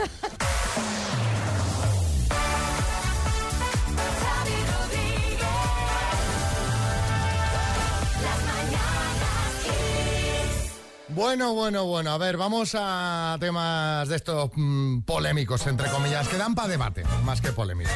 Bueno, 11.20 11.54
bueno, 11.54 11.84
bueno. 11.84 12.12
A 12.12 12.18
ver, 12.18 12.38
vamos 12.38 12.78
a 12.80 13.36
temas 13.42 14.08
de 14.08 14.16
estos 14.16 14.52
mm, 14.56 15.02
polémicos, 15.02 15.68
entre 15.68 15.90
comillas, 15.90 16.30
que 16.30 16.38
dan 16.38 16.56
para 16.56 16.70
debate, 16.70 17.04
más 17.26 17.42
que 17.42 17.52
polémicos. 17.52 17.92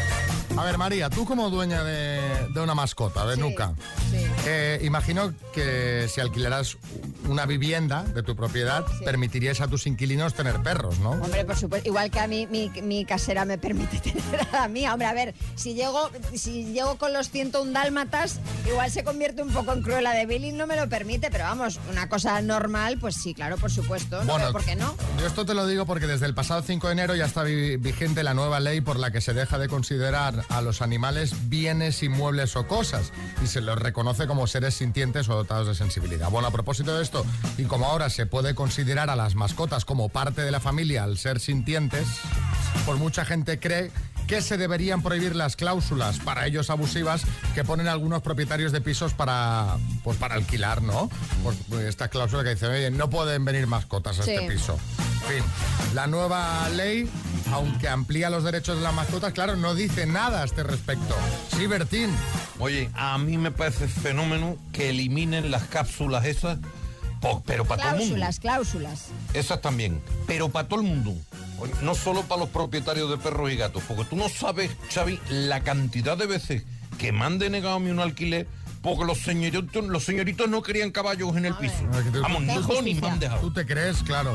A 0.57 0.63
ver, 0.65 0.77
María, 0.77 1.09
tú 1.09 1.25
como 1.25 1.49
dueña 1.49 1.85
de, 1.85 2.19
de 2.53 2.61
una 2.61 2.75
mascota, 2.75 3.25
de 3.25 3.37
Nuca, 3.37 3.73
eh, 4.45 4.79
imagino 4.83 5.33
que 5.53 6.07
si 6.09 6.21
alquilaras 6.21 6.77
una 7.27 7.45
vivienda 7.45 8.03
de 8.03 8.21
tu 8.21 8.35
propiedad, 8.35 8.85
permitirías 9.03 9.61
a 9.61 9.67
tus 9.67 9.87
inquilinos 9.87 10.33
tener 10.33 10.61
perros, 10.61 10.99
¿no? 10.99 11.11
Hombre, 11.11 11.45
por 11.45 11.55
supuesto, 11.55 11.87
igual 11.87 12.11
que 12.11 12.19
a 12.19 12.27
mí 12.27 12.45
mi, 12.47 12.69
mi 12.81 13.05
casera 13.05 13.45
me 13.45 13.57
permite 13.57 13.99
tener 14.11 14.47
a 14.51 14.61
la 14.61 14.67
mía. 14.67 14.93
Hombre, 14.93 15.07
a 15.07 15.13
ver, 15.13 15.33
si 15.55 15.73
llego, 15.73 16.11
si 16.35 16.65
llego 16.65 16.97
con 16.97 17.13
los 17.13 17.29
101 17.31 17.71
dálmatas, 17.71 18.39
igual 18.67 18.91
se 18.91 19.03
convierte 19.03 19.41
un 19.41 19.49
poco 19.49 19.73
en 19.73 19.81
cruela 19.81 20.11
de 20.11 20.25
Billy, 20.25 20.51
no 20.51 20.67
me 20.67 20.75
lo 20.75 20.87
permite, 20.87 21.31
pero 21.31 21.45
vamos, 21.45 21.79
una 21.89 22.09
cosa 22.09 22.39
normal, 22.41 22.97
pues 22.99 23.12
sí, 23.13 23.33
claro, 23.33 23.57
por 23.57 23.71
supuesto. 23.71 24.23
No 24.23 24.37
veo 24.37 24.51
¿Por 24.51 24.63
qué 24.65 24.75
no? 24.75 24.95
Yo 25.19 25.27
esto 25.27 25.45
te 25.45 25.53
lo 25.53 25.65
digo 25.67 25.85
porque 25.85 26.07
desde 26.07 26.25
el 26.25 26.33
pasado 26.33 26.61
5 26.61 26.87
de 26.87 26.93
enero 26.93 27.15
ya 27.15 27.25
está 27.25 27.43
vi- 27.43 27.77
vigente 27.77 28.23
la 28.23 28.33
nueva 28.33 28.59
ley 28.59 28.81
por 28.81 28.97
la 28.99 29.11
que 29.11 29.21
se 29.21 29.33
deja 29.33 29.57
de 29.57 29.67
considerar 29.67 30.45
a 30.49 30.61
los 30.61 30.81
animales 30.81 31.33
bienes 31.49 32.01
inmuebles 32.03 32.55
o 32.55 32.67
cosas 32.67 33.11
y 33.43 33.47
se 33.47 33.61
los 33.61 33.77
reconoce 33.79 34.27
como 34.27 34.47
seres 34.47 34.73
sintientes 34.75 35.29
o 35.29 35.35
dotados 35.35 35.67
de 35.67 35.75
sensibilidad. 35.75 36.29
Bueno, 36.29 36.47
a 36.47 36.51
propósito 36.51 36.95
de 36.97 37.03
esto, 37.03 37.25
y 37.57 37.63
como 37.63 37.85
ahora 37.85 38.09
se 38.09 38.25
puede 38.25 38.55
considerar 38.55 39.09
a 39.09 39.15
las 39.15 39.35
mascotas 39.35 39.85
como 39.85 40.09
parte 40.09 40.41
de 40.41 40.51
la 40.51 40.59
familia 40.59 41.03
al 41.03 41.17
ser 41.17 41.39
sintientes, 41.39 42.07
pues 42.85 42.99
mucha 42.99 43.25
gente 43.25 43.59
cree 43.59 43.91
que 44.33 44.41
se 44.41 44.57
deberían 44.57 45.03
prohibir 45.03 45.35
las 45.35 45.55
cláusulas 45.55 46.17
para 46.17 46.47
ellos 46.47 46.71
abusivas 46.71 47.21
que 47.53 47.63
ponen 47.63 47.87
algunos 47.87 48.23
propietarios 48.23 48.71
de 48.71 48.81
pisos 48.81 49.13
para 49.13 49.77
pues 50.03 50.17
para 50.17 50.33
alquilar, 50.33 50.81
¿no? 50.81 51.07
Pues, 51.43 51.55
pues 51.69 51.85
esta 51.85 52.07
cláusula 52.07 52.43
que 52.43 52.49
dice, 52.55 52.65
oye, 52.65 52.89
no 52.89 53.11
pueden 53.11 53.45
venir 53.45 53.67
mascotas 53.67 54.19
a 54.19 54.23
Sí. 54.23 54.31
este 54.31 54.47
piso. 54.51 54.79
En 55.27 55.35
fin, 55.35 55.43
la 55.93 56.07
nueva 56.07 56.67
ley, 56.69 57.07
aunque 57.51 57.87
amplía 57.87 58.31
los 58.31 58.43
derechos 58.43 58.77
de 58.77 58.81
las 58.83 58.93
mascotas, 58.95 59.33
claro, 59.33 59.55
no 59.55 59.75
dice 59.75 60.07
nada 60.07 60.41
a 60.41 60.45
este 60.45 60.63
respecto. 60.63 61.15
Sí, 61.55 61.67
Bertín. 61.67 62.09
Oye, 62.59 62.89
a 62.95 63.17
mí 63.19 63.37
me 63.37 63.51
parece 63.51 63.87
fenómeno 63.87 64.57
que 64.71 64.89
eliminen 64.89 65.51
las 65.51 65.63
cápsulas 65.65 66.25
esas, 66.25 66.57
pero 67.45 67.65
para 67.65 67.81
todo 67.83 67.91
el 67.93 67.99
mundo. 67.99 68.15
Cláusulas, 68.15 68.39
cláusulas. 68.39 69.05
Esas 69.33 69.61
también, 69.61 70.01
pero 70.27 70.49
para 70.49 70.67
todo 70.67 70.81
el 70.81 70.87
mundo. 70.87 71.15
No 71.81 71.95
solo 71.95 72.23
para 72.23 72.41
los 72.41 72.49
propietarios 72.49 73.09
de 73.09 73.17
perros 73.17 73.51
y 73.51 73.55
gatos, 73.55 73.83
porque 73.87 74.03
tú 74.05 74.15
no 74.15 74.27
sabes, 74.27 74.71
Xavi, 74.93 75.19
la 75.29 75.61
cantidad 75.61 76.17
de 76.17 76.25
veces 76.25 76.63
que 76.97 77.11
me 77.11 77.23
han 77.25 77.39
denegado 77.39 77.75
a 77.75 77.79
mí 77.79 77.89
un 77.89 77.99
alquiler 77.99 78.47
porque 78.83 79.03
los 79.05 79.17
señoritos, 79.19 79.85
los 79.85 80.03
señoritos 80.03 80.49
no 80.49 80.61
querían 80.61 80.91
caballos 80.91 81.37
en 81.37 81.45
el 81.45 81.55
piso. 81.55 81.73
Vamos, 82.21 82.43
ni 82.83 82.95
me 82.95 83.07
han 83.07 83.17
dejado. 83.17 83.39
Tú 83.39 83.49
te 83.51 83.65
crees, 83.65 84.03
claro. 84.03 84.33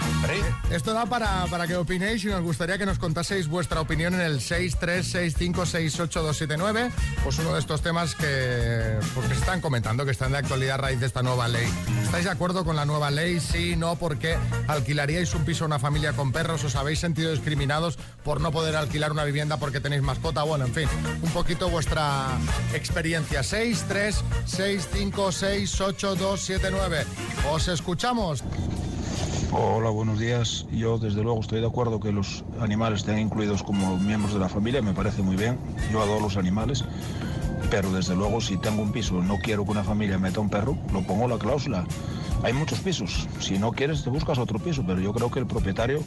Esto 0.70 0.94
da 0.94 1.04
para, 1.04 1.44
para 1.46 1.66
que 1.66 1.76
opinéis 1.76 2.24
y 2.24 2.28
nos 2.28 2.40
gustaría 2.42 2.78
que 2.78 2.87
nos 2.87 2.98
contaseis 2.98 3.46
vuestra 3.46 3.82
opinión 3.82 4.14
en 4.14 4.22
el 4.22 4.40
636568279. 4.40 6.90
Pues 7.22 7.38
uno 7.38 7.52
de 7.52 7.61
estos 7.61 7.82
temas 7.82 8.14
que, 8.14 8.98
pues, 9.14 9.28
que 9.28 9.34
se 9.34 9.40
están 9.40 9.61
comentando, 9.61 10.06
que 10.06 10.12
están 10.12 10.32
de 10.32 10.38
actualidad 10.38 10.76
a 10.76 10.78
raíz 10.78 10.98
de 10.98 11.04
esta 11.06 11.22
nueva 11.22 11.46
ley. 11.46 11.68
¿Estáis 12.02 12.24
de 12.24 12.30
acuerdo 12.30 12.64
con 12.64 12.74
la 12.74 12.87
nueva 12.87 13.11
ley? 13.11 13.40
Sí, 13.40 13.76
no, 13.76 13.96
¿por 13.96 14.18
qué 14.18 14.38
alquilaríais 14.66 15.34
un 15.34 15.44
piso 15.44 15.64
a 15.64 15.66
una 15.66 15.78
familia 15.78 16.14
con 16.14 16.32
perros? 16.32 16.64
¿Os 16.64 16.74
habéis 16.74 17.00
sentido 17.00 17.32
discriminados 17.32 17.98
por 18.24 18.40
no 18.40 18.50
poder 18.50 18.76
alquilar 18.76 19.12
una 19.12 19.24
vivienda 19.24 19.58
porque 19.58 19.80
tenéis 19.80 20.00
mascota? 20.00 20.42
Bueno, 20.42 20.64
en 20.64 20.72
fin, 20.72 20.88
un 21.20 21.30
poquito 21.32 21.68
vuestra 21.68 22.28
experiencia. 22.72 23.42
636568279. 24.46 27.05
Os 27.53 27.68
escuchamos. 27.68 28.42
Hola, 29.51 29.90
buenos 29.90 30.18
días. 30.18 30.66
Yo 30.70 30.98
desde 30.98 31.22
luego 31.22 31.40
estoy 31.40 31.61
de 31.61 31.66
acuerdo 31.66 32.01
que 32.01 32.12
los 32.12 32.44
animales 32.61 33.01
estén 33.01 33.18
incluidos 33.18 33.62
como 33.62 33.96
miembros 33.96 34.35
de 34.35 34.40
la 34.40 34.48
familia, 34.48 34.83
me 34.83 34.92
parece 34.92 35.22
muy 35.22 35.37
bien. 35.37 35.59
Yo 35.90 36.03
adoro 36.03 36.20
los 36.20 36.37
animales, 36.37 36.85
pero 37.70 37.90
desde 37.90 38.14
luego 38.14 38.42
si 38.42 38.59
tengo 38.59 38.83
un 38.83 38.92
piso, 38.92 39.22
no 39.22 39.38
quiero 39.38 39.64
que 39.64 39.70
una 39.70 39.85
familia 39.85 40.18
meta 40.18 40.40
un 40.40 40.51
perro, 40.51 40.77
lo 40.92 41.03
pongo 41.03 41.29
la 41.29 41.38
cláusula. 41.38 41.87
Hay 42.42 42.53
muchos 42.53 42.79
pisos. 42.81 43.27
Si 43.40 43.59
no 43.59 43.72
quieres, 43.72 44.05
te 44.05 44.11
buscas 44.11 44.38
otro 44.38 44.59
piso, 44.59 44.85
pero 44.87 45.01
yo 45.01 45.12
creo 45.12 45.31
que 45.31 45.40
el 45.40 45.46
propietario 45.46 46.03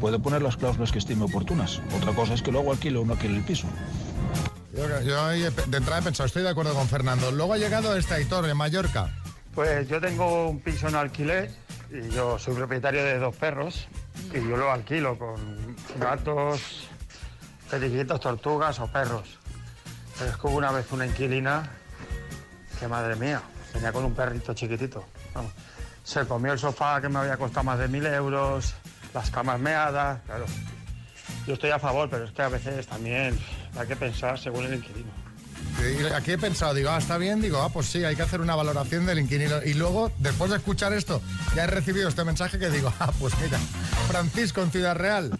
puede 0.00 0.18
poner 0.18 0.42
las 0.42 0.56
cláusulas 0.56 0.92
que 0.92 0.98
estime 0.98 1.24
oportunas. 1.24 1.80
Otra 1.96 2.14
cosa 2.14 2.34
es 2.34 2.42
que 2.42 2.52
luego 2.52 2.72
alquile 2.72 2.98
o 2.98 3.04
no 3.04 3.14
alquile 3.14 3.36
el 3.36 3.44
piso. 3.44 3.66
Yo, 4.74 5.00
yo 5.02 5.28
de 5.28 5.76
entrada 5.76 6.00
he 6.00 6.02
pensado, 6.02 6.26
estoy 6.26 6.42
de 6.42 6.48
acuerdo 6.48 6.74
con 6.74 6.88
Fernando. 6.88 7.30
Luego 7.30 7.52
ha 7.54 7.58
llegado 7.58 7.96
este 7.96 8.14
Aitor 8.14 8.46
de 8.46 8.54
Mallorca. 8.54 9.14
Pues 9.54 9.88
yo 9.88 10.00
tengo 10.00 10.48
un 10.48 10.60
piso 10.60 10.88
en 10.88 10.96
alquiler 10.96 11.50
y 11.90 12.08
yo 12.10 12.38
soy 12.40 12.54
propietario 12.54 13.04
de 13.04 13.18
dos 13.18 13.36
perros 13.36 13.86
y 14.32 14.36
yo 14.48 14.56
lo 14.56 14.72
alquilo 14.72 15.16
con 15.16 15.76
gatos, 16.00 16.88
periquitos, 17.70 18.20
tortugas 18.20 18.80
o 18.80 18.88
perros. 18.88 19.38
Pero 20.18 20.30
es 20.30 20.36
que 20.36 20.46
hubo 20.48 20.56
una 20.56 20.72
vez 20.72 20.90
una 20.90 21.06
inquilina 21.06 21.70
que 22.80 22.88
madre 22.88 23.14
mía, 23.14 23.42
tenía 23.72 23.92
con 23.92 24.04
un 24.04 24.14
perrito 24.14 24.54
chiquitito. 24.54 25.04
Se 26.02 26.26
comió 26.26 26.52
el 26.52 26.58
sofá 26.58 27.00
que 27.00 27.08
me 27.08 27.20
había 27.20 27.36
costado 27.36 27.62
más 27.62 27.78
de 27.78 27.86
mil 27.86 28.04
euros, 28.06 28.74
las 29.14 29.30
camas 29.30 29.60
meadas, 29.60 30.20
claro. 30.26 30.46
Yo 31.46 31.54
estoy 31.54 31.70
a 31.70 31.78
favor, 31.78 32.08
pero 32.08 32.24
es 32.24 32.32
que 32.32 32.42
a 32.42 32.48
veces 32.48 32.86
también 32.86 33.38
hay 33.78 33.86
que 33.86 33.96
pensar 33.96 34.38
según 34.38 34.64
el 34.64 34.74
inquilino. 34.74 35.10
Y 35.82 36.12
aquí 36.12 36.32
he 36.32 36.38
pensado, 36.38 36.72
digo, 36.72 36.90
ah, 36.90 36.98
está 36.98 37.18
bien, 37.18 37.40
digo, 37.40 37.58
ah, 37.60 37.68
pues 37.68 37.86
sí, 37.86 38.04
hay 38.04 38.16
que 38.16 38.22
hacer 38.22 38.40
una 38.40 38.54
valoración 38.54 39.06
del 39.06 39.18
inquilino. 39.18 39.62
Y 39.64 39.74
luego, 39.74 40.10
después 40.18 40.50
de 40.50 40.56
escuchar 40.56 40.92
esto, 40.92 41.20
ya 41.54 41.64
he 41.64 41.66
recibido 41.66 42.08
este 42.08 42.24
mensaje 42.24 42.58
que 42.58 42.70
digo, 42.70 42.92
ah, 43.00 43.12
pues 43.18 43.34
mira, 43.42 43.58
Francisco 44.08 44.62
en 44.62 44.70
Ciudad 44.70 44.96
Real. 44.96 45.30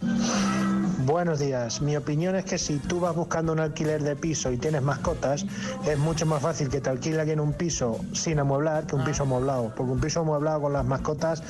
Buenos 1.05 1.39
días. 1.39 1.83
Mi 1.83 1.97
opinión 1.97 2.35
es 2.35 2.45
que 2.45 2.59
si 2.59 2.79
tú 2.79 3.01
vas 3.01 3.15
buscando 3.15 3.53
un 3.53 3.61
alquiler 3.61 4.03
de 4.03 4.17
piso 4.17 4.51
y 4.51 4.57
tienes 4.57 4.83
mascotas, 4.83 5.45
es 5.87 5.99
mucho 5.99 6.25
más 6.25 6.43
fácil 6.43 6.69
que 6.69 6.81
te 6.81 6.89
alquile 6.91 7.21
alguien 7.21 7.41
un 7.41 7.53
piso 7.53 8.01
sin 8.13 8.39
amueblar 8.39 8.87
que 8.87 8.97
un 8.97 9.05
piso 9.05 9.25
amueblado. 9.25 9.73
Porque 9.77 9.93
un 9.93 10.01
piso 10.01 10.21
amueblado 10.21 10.63
con 10.63 10.73
las 10.73 10.85
mascotas, 10.85 11.43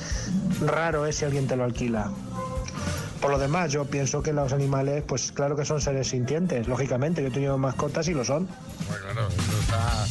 raro 0.61 1.05
es 1.05 1.15
si 1.15 1.25
alguien 1.25 1.47
te 1.47 1.55
lo 1.55 1.63
alquila. 1.63 2.11
Por 3.21 3.31
lo 3.31 3.39
demás, 3.39 3.71
yo 3.71 3.85
pienso 3.85 4.21
que 4.21 4.33
los 4.33 4.53
animales, 4.53 5.03
pues 5.07 5.31
claro 5.31 5.55
que 5.55 5.65
son 5.65 5.81
seres 5.81 6.09
sintientes, 6.09 6.67
lógicamente. 6.67 7.21
Yo 7.21 7.29
he 7.29 7.31
tenido 7.31 7.57
mascotas 7.57 8.07
y 8.07 8.13
lo 8.13 8.23
son. 8.23 8.47
Pues 8.87 8.99
claro, 8.99 9.27
eso 9.27 9.59
está... 9.59 10.05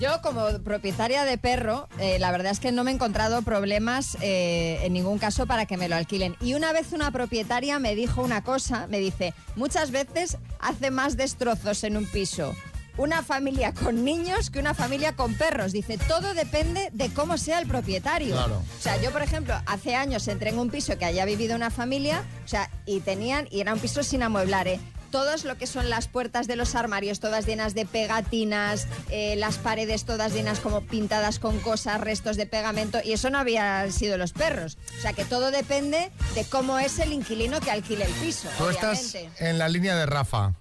Yo 0.00 0.22
como 0.22 0.46
propietaria 0.64 1.26
de 1.26 1.36
perro, 1.36 1.86
eh, 1.98 2.18
la 2.18 2.30
verdad 2.30 2.52
es 2.52 2.58
que 2.58 2.72
no 2.72 2.84
me 2.84 2.90
he 2.90 2.94
encontrado 2.94 3.42
problemas 3.42 4.16
eh, 4.22 4.78
en 4.82 4.94
ningún 4.94 5.18
caso 5.18 5.46
para 5.46 5.66
que 5.66 5.76
me 5.76 5.90
lo 5.90 5.96
alquilen. 5.96 6.36
Y 6.40 6.54
una 6.54 6.72
vez 6.72 6.92
una 6.92 7.10
propietaria 7.10 7.78
me 7.78 7.94
dijo 7.94 8.22
una 8.22 8.42
cosa, 8.42 8.86
me 8.86 8.98
dice, 8.98 9.34
muchas 9.56 9.90
veces 9.90 10.38
hace 10.58 10.90
más 10.90 11.18
destrozos 11.18 11.84
en 11.84 11.98
un 11.98 12.06
piso 12.06 12.54
una 12.96 13.22
familia 13.22 13.72
con 13.72 14.04
niños 14.04 14.50
que 14.50 14.58
una 14.58 14.74
familia 14.74 15.16
con 15.16 15.34
perros. 15.34 15.72
Dice, 15.72 15.98
todo 15.98 16.34
depende 16.34 16.90
de 16.92 17.12
cómo 17.12 17.38
sea 17.38 17.58
el 17.58 17.66
propietario. 17.66 18.34
Claro. 18.34 18.62
O 18.78 18.82
sea, 18.82 19.00
yo, 19.00 19.10
por 19.10 19.22
ejemplo, 19.22 19.54
hace 19.66 19.94
años 19.94 20.26
entré 20.28 20.50
en 20.50 20.58
un 20.58 20.70
piso 20.70 20.98
que 20.98 21.04
haya 21.04 21.24
vivido 21.24 21.56
una 21.56 21.70
familia, 21.70 22.24
o 22.44 22.48
sea, 22.48 22.70
y 22.86 23.00
tenían, 23.00 23.48
y 23.50 23.60
era 23.60 23.74
un 23.74 23.80
piso 23.80 24.02
sin 24.02 24.22
amueblar, 24.22 24.68
¿eh? 24.68 24.80
todos 25.10 25.44
lo 25.44 25.58
que 25.58 25.66
son 25.66 25.90
las 25.90 26.08
puertas 26.08 26.46
de 26.46 26.56
los 26.56 26.74
armarios, 26.74 27.20
todas 27.20 27.46
llenas 27.46 27.74
de 27.74 27.84
pegatinas, 27.84 28.86
eh, 29.10 29.36
las 29.36 29.58
paredes 29.58 30.04
todas 30.04 30.32
llenas 30.32 30.60
como 30.60 30.82
pintadas 30.82 31.38
con 31.38 31.58
cosas, 31.60 32.00
restos 32.00 32.36
de 32.36 32.46
pegamento, 32.46 32.98
y 33.04 33.12
eso 33.12 33.30
no 33.30 33.38
había 33.38 33.90
sido 33.90 34.16
los 34.16 34.32
perros. 34.32 34.78
O 34.98 35.02
sea 35.02 35.12
que 35.12 35.24
todo 35.24 35.50
depende 35.50 36.10
de 36.34 36.44
cómo 36.44 36.78
es 36.78 36.98
el 36.98 37.12
inquilino 37.12 37.60
que 37.60 37.70
alquile 37.70 38.04
el 38.04 38.12
piso. 38.12 38.48
Tú 38.56 38.68
estás 38.68 39.16
en 39.38 39.58
la 39.58 39.68
línea 39.68 39.96
de 39.96 40.06
Rafa. 40.06 40.54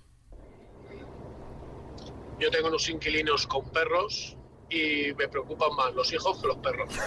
Yo 2.39 2.49
tengo 2.51 2.67
unos 2.69 2.87
inquilinos 2.89 3.45
con 3.47 3.69
perros 3.71 4.35
y 4.69 5.13
me 5.17 5.27
preocupan 5.27 5.75
más 5.75 5.93
los 5.95 6.13
hijos 6.13 6.39
que 6.41 6.47
los 6.47 6.57
perros. 6.57 6.93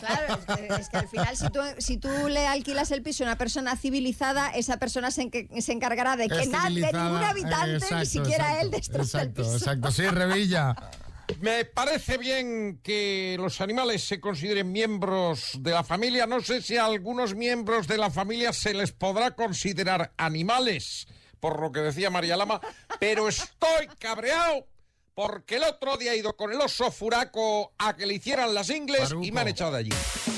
Claro, 0.00 0.34
es 0.38 0.56
que, 0.56 0.66
es 0.80 0.88
que 0.88 0.96
al 0.98 1.08
final 1.08 1.36
si 1.36 1.48
tú, 1.50 1.60
si 1.78 1.96
tú 1.98 2.08
le 2.28 2.46
alquilas 2.46 2.90
el 2.90 3.02
piso 3.02 3.24
a 3.24 3.28
una 3.28 3.38
persona 3.38 3.76
civilizada, 3.76 4.50
esa 4.50 4.78
persona 4.78 5.10
se, 5.10 5.22
enque- 5.22 5.60
se 5.60 5.72
encargará 5.72 6.16
de 6.16 6.28
que 6.28 6.46
nadie, 6.46 6.90
ningún 6.92 7.22
eh, 7.22 7.26
habitante, 7.26 7.74
exacto, 7.76 7.98
ni 7.98 8.06
siquiera 8.06 8.44
exacto, 8.46 8.62
él, 8.64 8.70
destroza 8.72 9.22
el 9.22 9.28
Exacto, 9.28 9.42
piso. 9.42 9.56
exacto. 9.56 9.90
Sí, 9.92 10.06
Revilla. 10.08 10.74
Me 11.40 11.64
parece 11.64 12.18
bien 12.18 12.78
que 12.84 13.36
los 13.38 13.60
animales 13.60 14.04
se 14.04 14.20
consideren 14.20 14.70
miembros 14.70 15.52
de 15.58 15.72
la 15.72 15.82
familia. 15.82 16.24
No 16.26 16.40
sé 16.40 16.62
si 16.62 16.76
a 16.76 16.86
algunos 16.86 17.34
miembros 17.34 17.88
de 17.88 17.98
la 17.98 18.10
familia 18.10 18.52
se 18.52 18.74
les 18.74 18.92
podrá 18.92 19.32
considerar 19.32 20.12
animales, 20.18 21.08
por 21.40 21.60
lo 21.60 21.72
que 21.72 21.80
decía 21.80 22.10
María 22.10 22.36
Lama, 22.36 22.60
pero 22.98 23.28
estoy 23.28 23.86
cabreado 23.98 24.66
porque 25.14 25.56
el 25.56 25.64
otro 25.64 25.96
día 25.96 26.12
he 26.12 26.18
ido 26.18 26.36
con 26.36 26.52
el 26.52 26.60
oso 26.60 26.90
furaco 26.90 27.72
a 27.78 27.96
que 27.96 28.06
le 28.06 28.14
hicieran 28.14 28.52
las 28.52 28.68
ingles 28.70 29.14
y 29.22 29.32
me 29.32 29.40
han 29.40 29.48
echado 29.48 29.72
de 29.72 29.78
allí. 29.78 30.35